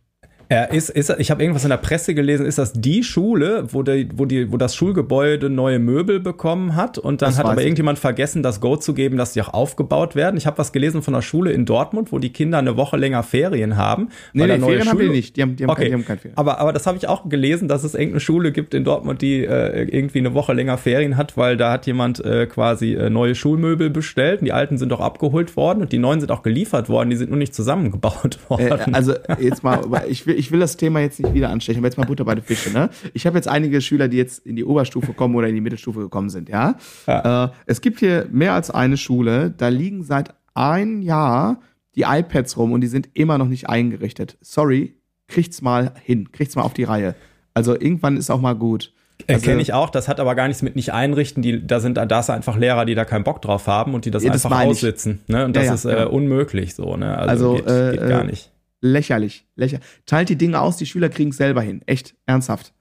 [0.49, 3.83] Äh, ist, ist, ich habe irgendwas in der Presse gelesen, ist das die Schule, wo,
[3.83, 7.61] die, wo, die, wo das Schulgebäude neue Möbel bekommen hat und dann das hat aber
[7.61, 7.67] ich.
[7.67, 10.37] irgendjemand vergessen, das Go zu geben, dass die auch aufgebaut werden.
[10.37, 13.23] Ich habe was gelesen von einer Schule in Dortmund, wo die Kinder eine Woche länger
[13.23, 14.09] Ferien haben.
[14.33, 15.37] Nee, nee Ferien Schule haben die nicht.
[15.37, 15.83] Die haben, die haben, okay.
[15.83, 16.37] kein, die haben keine Ferien.
[16.37, 19.45] Aber, aber das habe ich auch gelesen, dass es irgendeine Schule gibt in Dortmund, die
[19.45, 23.35] äh, irgendwie eine Woche länger Ferien hat, weil da hat jemand äh, quasi äh, neue
[23.35, 26.89] Schulmöbel bestellt und die alten sind auch abgeholt worden und die neuen sind auch geliefert
[26.89, 28.95] worden, die sind nur nicht zusammengebaut äh, worden.
[28.95, 31.97] Also jetzt mal, ich will, ich will das Thema jetzt nicht wieder anstechen, aber jetzt
[31.97, 32.71] mal Butter bei den Fische.
[32.71, 32.91] Ne?
[33.15, 36.01] Ich habe jetzt einige Schüler, die jetzt in die Oberstufe kommen oder in die Mittelstufe
[36.01, 36.49] gekommen sind.
[36.49, 36.77] Ja,
[37.07, 37.47] ja.
[37.47, 41.61] Äh, es gibt hier mehr als eine Schule, da liegen seit ein Jahr
[41.95, 44.39] die iPads rum und die sind immer noch nicht eingerichtet.
[44.41, 44.97] Sorry,
[45.29, 47.15] kriegt's mal hin, kriegt's mal auf die Reihe.
[47.55, 48.93] Also irgendwann ist auch mal gut.
[49.29, 51.43] Also, Kenne ich auch, das hat aber gar nichts mit nicht einrichten.
[51.43, 54.11] Die, da sind da ist einfach Lehrer, die da keinen Bock drauf haben und die
[54.11, 55.21] das, ja, das einfach aussitzen.
[55.29, 55.45] Ne?
[55.45, 56.97] Und das ja, ja, ist äh, unmöglich so.
[56.97, 57.17] Ne?
[57.17, 58.52] Also, also geht, äh, geht gar nicht
[58.83, 59.47] lächerlich.
[59.57, 59.87] lächerlich.
[60.05, 61.81] Teilt die Dinge aus, die Schüler kriegen es selber hin.
[61.87, 62.75] Echt, ernsthaft.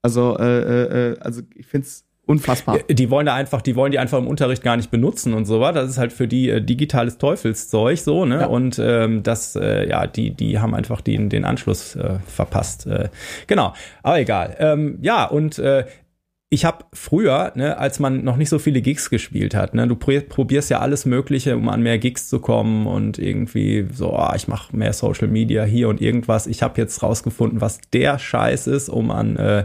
[0.00, 2.78] Also, äh, äh, also ich finde es unfassbar.
[2.88, 5.60] Die wollen da einfach, die wollen die einfach im Unterricht gar nicht benutzen und so
[5.60, 5.74] was.
[5.74, 8.40] Das ist halt für die äh, digitales Teufelszeug so, ne?
[8.40, 8.46] Ja.
[8.46, 12.86] Und ähm, das, äh, ja, die, die haben einfach den, den Anschluss äh, verpasst.
[12.86, 13.08] Äh,
[13.46, 14.56] genau, aber egal.
[14.58, 15.84] Ähm, ja, und äh,
[16.50, 19.96] ich habe früher, ne, als man noch nicht so viele Gigs gespielt hat, ne, du
[19.96, 24.48] probierst ja alles Mögliche, um an mehr Gigs zu kommen und irgendwie so, oh, ich
[24.48, 26.46] mache mehr Social Media hier und irgendwas.
[26.46, 29.64] Ich habe jetzt rausgefunden, was der Scheiß ist, um an äh,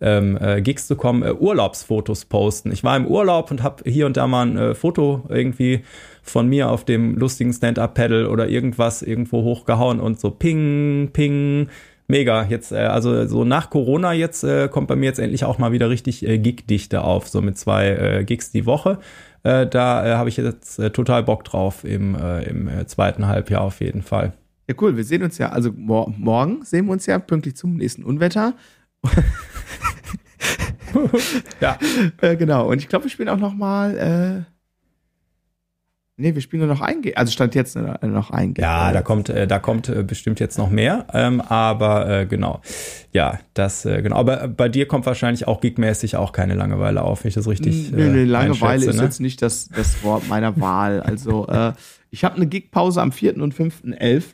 [0.00, 2.70] ähm, äh, Gigs zu kommen, äh, Urlaubsfotos posten.
[2.70, 5.82] Ich war im Urlaub und habe hier und da mal ein äh, Foto irgendwie
[6.22, 11.68] von mir auf dem lustigen Stand-Up-Pedal oder irgendwas irgendwo hochgehauen und so ping, ping,
[12.10, 12.44] mega.
[12.44, 15.72] Jetzt, äh, also so nach Corona jetzt äh, kommt bei mir jetzt endlich auch mal
[15.72, 18.98] wieder richtig äh, Gig-Dichte auf, so mit zwei äh, Gigs die Woche.
[19.42, 23.26] Äh, da äh, habe ich jetzt äh, total Bock drauf im, äh, im äh, zweiten
[23.26, 24.34] Halbjahr auf jeden Fall.
[24.68, 24.96] Ja, cool.
[24.96, 28.54] Wir sehen uns ja, also mor morgen sehen wir uns ja pünktlich zum nächsten Unwetter.
[31.60, 31.78] ja.
[32.20, 32.68] Äh, genau.
[32.68, 34.42] Und ich glaube, wir spielen auch noch mal äh,
[36.20, 37.14] Nee, wir spielen nur noch ein Game.
[37.16, 38.62] Also stand jetzt noch ein Game.
[38.62, 41.06] Ja, da kommt, äh, da kommt äh, bestimmt jetzt noch mehr.
[41.14, 42.60] Ähm, aber äh, genau.
[43.12, 44.16] Ja, das, äh, genau.
[44.16, 47.90] Aber bei dir kommt wahrscheinlich auch gigmäßig auch keine Langeweile auf, wenn ich das richtig.
[47.90, 49.02] Nö, nö, Langeweile ist ne?
[49.02, 51.00] jetzt nicht das, das Wort meiner Wahl.
[51.00, 51.72] Also, äh,
[52.10, 53.40] ich habe eine Gigpause am 4.
[53.40, 54.24] und 5.11.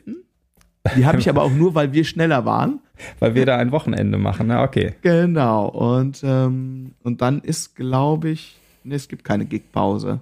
[0.97, 2.79] Die habe ich aber auch nur, weil wir schneller waren.
[3.19, 4.95] Weil wir da ein Wochenende machen, na okay.
[5.03, 5.67] Genau.
[5.67, 10.19] Und, ähm, und dann ist, glaube ich, nee, es gibt keine Gigpause.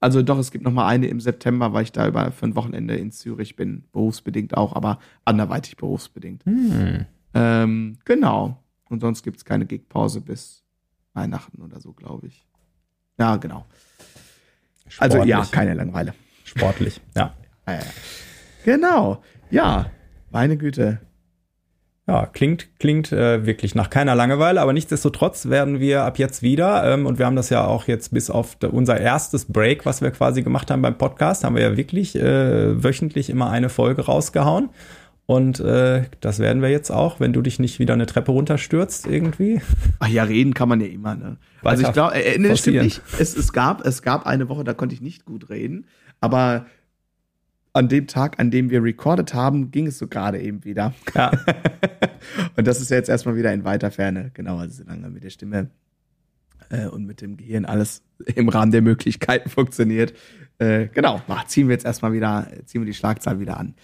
[0.00, 2.56] Also doch, es gibt noch mal eine im September, weil ich da über für ein
[2.56, 6.44] Wochenende in Zürich bin, berufsbedingt auch, aber anderweitig berufsbedingt.
[6.46, 7.04] Hm.
[7.34, 8.62] Ähm, genau.
[8.88, 10.64] Und sonst gibt es keine Gigpause bis
[11.12, 12.46] Weihnachten oder so, glaube ich.
[13.18, 13.66] Ja, genau.
[14.88, 15.20] Sportlich.
[15.20, 16.14] Also ja, keine Langeweile.
[16.44, 17.34] Sportlich, ja.
[17.66, 17.80] ja, ja.
[18.64, 19.22] Genau.
[19.50, 19.90] Ja,
[20.30, 21.00] meine Güte.
[22.06, 26.92] Ja, klingt, klingt äh, wirklich nach keiner Langeweile, aber nichtsdestotrotz werden wir ab jetzt wieder,
[26.92, 30.10] ähm, und wir haben das ja auch jetzt bis auf unser erstes Break, was wir
[30.10, 34.70] quasi gemacht haben beim Podcast, haben wir ja wirklich äh, wöchentlich immer eine Folge rausgehauen.
[35.26, 39.06] Und äh, das werden wir jetzt auch, wenn du dich nicht wieder eine Treppe runterstürzt
[39.06, 39.60] irgendwie.
[40.00, 41.36] Ach ja, reden kann man ja immer, ne?
[41.62, 43.00] also ich glaube, äh, nee, stimmt nicht.
[43.16, 45.86] Es, es, gab, es gab eine Woche, da konnte ich nicht gut reden,
[46.20, 46.66] aber
[47.72, 50.94] an dem Tag, an dem wir recorded haben, ging es so gerade eben wieder.
[51.14, 51.30] Ja.
[52.56, 54.30] und das ist ja jetzt erstmal wieder in weiter Ferne.
[54.34, 55.70] Genau, also solange mit der Stimme
[56.70, 58.02] äh, und mit dem Gehirn alles
[58.34, 60.14] im Rahmen der Möglichkeiten funktioniert.
[60.58, 63.74] Äh, genau, ziehen wir jetzt erstmal wieder, ziehen wir die Schlagzahl wieder an.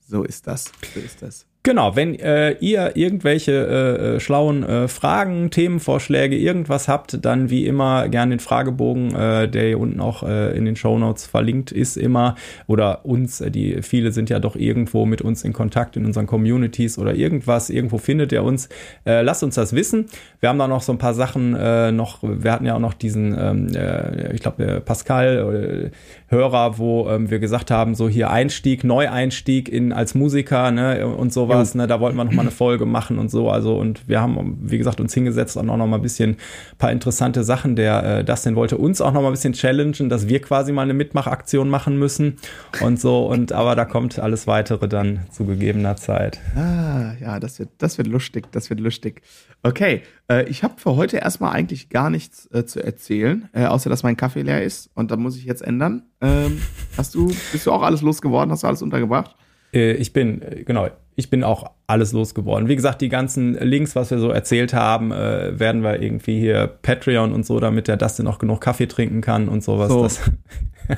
[0.00, 0.72] So ist das.
[0.94, 1.46] So ist das.
[1.62, 7.66] Genau, wenn äh, ihr irgendwelche äh, äh, schlauen äh, Fragen, Themenvorschläge, irgendwas habt, dann wie
[7.66, 11.70] immer gerne den Fragebogen, äh, der hier unten auch äh, in den Show Notes verlinkt
[11.70, 12.34] ist, immer
[12.66, 16.26] oder uns, äh, die viele sind ja doch irgendwo mit uns in Kontakt in unseren
[16.26, 18.70] Communities oder irgendwas, irgendwo findet ihr uns.
[19.04, 20.06] Äh, lasst uns das wissen.
[20.40, 22.20] Wir haben da noch so ein paar Sachen äh, noch.
[22.22, 27.28] Wir hatten ja auch noch diesen, ähm, äh, ich glaube Pascal äh, Hörer, wo ähm,
[27.28, 31.74] wir gesagt haben, so hier Einstieg, Neueinstieg in als Musiker ne und so sowas.
[31.74, 31.86] Ne?
[31.86, 33.50] Da wollten wir noch mal eine Folge machen und so.
[33.50, 36.36] Also und wir haben, wie gesagt, uns hingesetzt und auch noch mal ein bisschen
[36.78, 37.76] paar interessante Sachen.
[37.76, 40.82] Der äh, Dustin wollte uns auch noch mal ein bisschen challengen, dass wir quasi mal
[40.82, 42.36] eine Mitmachaktion machen müssen
[42.80, 43.26] und so.
[43.26, 46.40] Und aber da kommt alles weitere dann zu gegebener Zeit.
[46.56, 49.22] Ah, ja, das wird, das wird lustig, das wird lustig.
[49.62, 53.90] Okay, äh, ich habe für heute erstmal eigentlich gar nichts äh, zu erzählen, äh, außer
[53.90, 56.04] dass mein Kaffee leer ist und da muss ich jetzt ändern.
[56.22, 56.62] Ähm,
[56.96, 58.50] hast du, bist du auch alles losgeworden?
[58.50, 59.36] Hast du alles untergebracht?
[59.72, 60.88] Äh, ich bin, äh, genau,
[61.20, 62.68] ich bin auch alles losgeworden.
[62.68, 66.66] Wie gesagt, die ganzen Links, was wir so erzählt haben, äh, werden wir irgendwie hier
[66.66, 69.88] Patreon und so, damit der Dustin auch genug Kaffee trinken kann und sowas.
[69.88, 70.02] So.
[70.02, 70.20] Das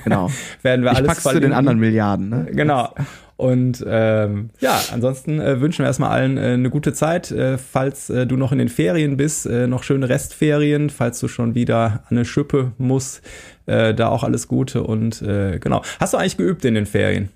[0.05, 0.31] Genau.
[0.62, 2.47] werden wir Ich alles zu den anderen Milliarden, ne?
[2.51, 2.95] Genau.
[3.37, 7.33] Und ähm, ja, ansonsten äh, wünschen wir erstmal allen äh, eine gute Zeit.
[7.33, 10.91] Äh, falls äh, du noch in den Ferien bist, äh, noch schöne Restferien.
[10.91, 13.20] Falls du schon wieder an eine Schippe musst,
[13.66, 14.85] äh, da auch alles Gute.
[14.85, 15.83] Und genau.
[15.99, 17.31] Hast du eigentlich geübt in den Ferien?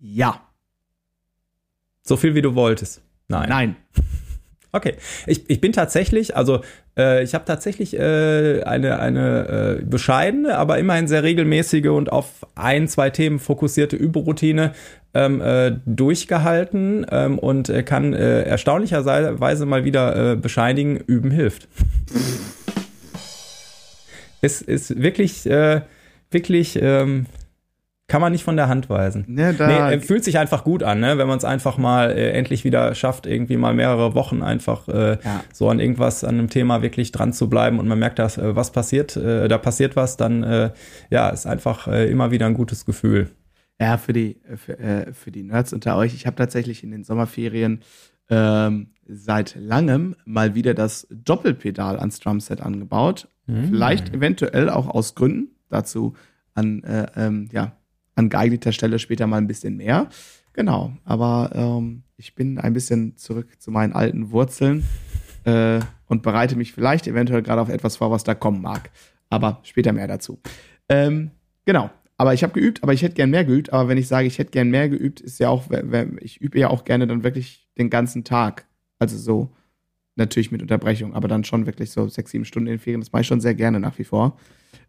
[0.00, 0.40] Ja.
[2.06, 3.00] So viel wie du wolltest?
[3.28, 3.48] Nein.
[3.48, 3.76] Nein.
[4.76, 4.94] Okay.
[5.28, 6.60] Ich, ich bin tatsächlich, also
[6.98, 12.44] äh, ich habe tatsächlich äh, eine, eine äh, bescheidene, aber immerhin sehr regelmäßige und auf
[12.56, 14.72] ein, zwei Themen fokussierte Überroutine
[15.14, 21.68] ähm, äh, durchgehalten ähm, und äh, kann äh, erstaunlicherweise mal wieder äh, bescheinigen, üben hilft.
[24.40, 25.82] es ist wirklich, äh,
[26.32, 27.26] wirklich, ähm,
[28.06, 29.24] kann man nicht von der Hand weisen.
[29.28, 31.16] Ne, da, Nee, äh, fühlt sich einfach gut an, ne?
[31.16, 35.12] wenn man es einfach mal äh, endlich wieder schafft, irgendwie mal mehrere Wochen einfach äh,
[35.24, 35.42] Ja.
[35.52, 38.54] so an irgendwas, an einem Thema wirklich dran zu bleiben und man merkt, dass äh,
[38.54, 40.70] was passiert, äh, da passiert was, dann äh,
[41.10, 43.30] ja, ist einfach immer wieder ein gutes Gefühl.
[43.80, 46.14] Ja, für die, für, für die Nerds unter euch.
[46.14, 47.80] Ich habe tatsächlich in den Sommerferien
[48.30, 53.28] ähm, seit langem mal wieder das Doppelpedal ans Drumset angebaut.
[53.46, 55.48] Vielleicht eventuell auch aus Gründen.
[55.70, 56.14] Dazu
[56.54, 57.72] an, äh, ähm, ja,
[58.14, 60.08] an geeigneter Stelle später mal ein bisschen mehr.
[60.52, 64.84] Genau, aber ähm, ich bin ein bisschen zurück zu meinen alten Wurzeln
[65.44, 68.90] äh, und bereite mich vielleicht eventuell gerade auf etwas vor, was da kommen mag.
[69.30, 70.40] Aber später mehr dazu.
[70.88, 71.32] Ähm,
[71.64, 71.90] genau.
[72.16, 73.72] Aber ich habe geübt, aber ich hätte gern mehr geübt.
[73.72, 75.64] Aber wenn ich sage, ich hätte gern mehr geübt, ist ja auch,
[76.20, 78.66] ich übe ja auch gerne dann wirklich den ganzen Tag.
[79.00, 79.52] Also so,
[80.14, 83.00] natürlich mit Unterbrechung, aber dann schon wirklich so sechs, sieben Stunden in den Ferien.
[83.00, 84.36] Das mache ich schon sehr gerne nach wie vor.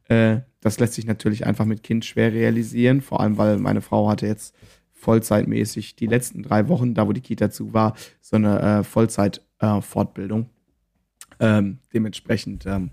[0.08, 3.01] Äh, das lässt sich natürlich einfach mit Kind schwer realisieren.
[3.01, 4.56] Vor allem, weil meine Frau hatte jetzt
[4.93, 10.49] vollzeitmäßig die letzten drei Wochen, da wo die Kita zu war, so eine äh, Vollzeit-Fortbildung.
[11.39, 12.91] ähm, dementsprechend ähm,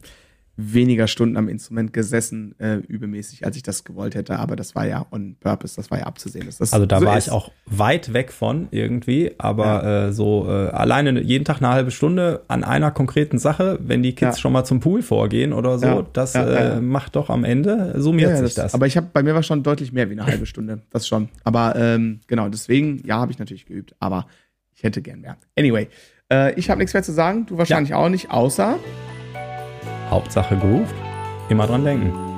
[0.57, 4.39] weniger Stunden am Instrument gesessen, äh, übemäßig, als ich das gewollt hätte.
[4.39, 6.45] Aber das war ja on purpose, das war ja abzusehen.
[6.47, 7.27] Dass das Also da so war ist.
[7.29, 11.91] ich auch weit weg von irgendwie, aber äh, so äh, alleine jeden Tag eine halbe
[11.91, 14.41] Stunde an einer konkreten Sache, wenn die Kids Ja.
[14.43, 16.07] schon mal zum Pool vorgehen oder so, Ja.
[16.13, 16.81] das Ja, ja, äh, ja.
[16.83, 18.75] macht doch am Ende, summiert Ja, sich das.
[18.75, 21.31] Aber ich habe bei mir war schon deutlich mehr wie eine halbe Stunde, das schon.
[21.45, 24.27] Aber ähm, genau, deswegen, ja, habe ich natürlich geübt, aber
[24.75, 25.39] ich hätte gern mehr.
[25.59, 25.89] Anyway,
[26.31, 28.77] äh, ich habe nichts mehr zu sagen, du wahrscheinlich auch nicht, außer
[30.13, 30.95] Hauptsache grooved,
[31.49, 32.32] immer dran denken.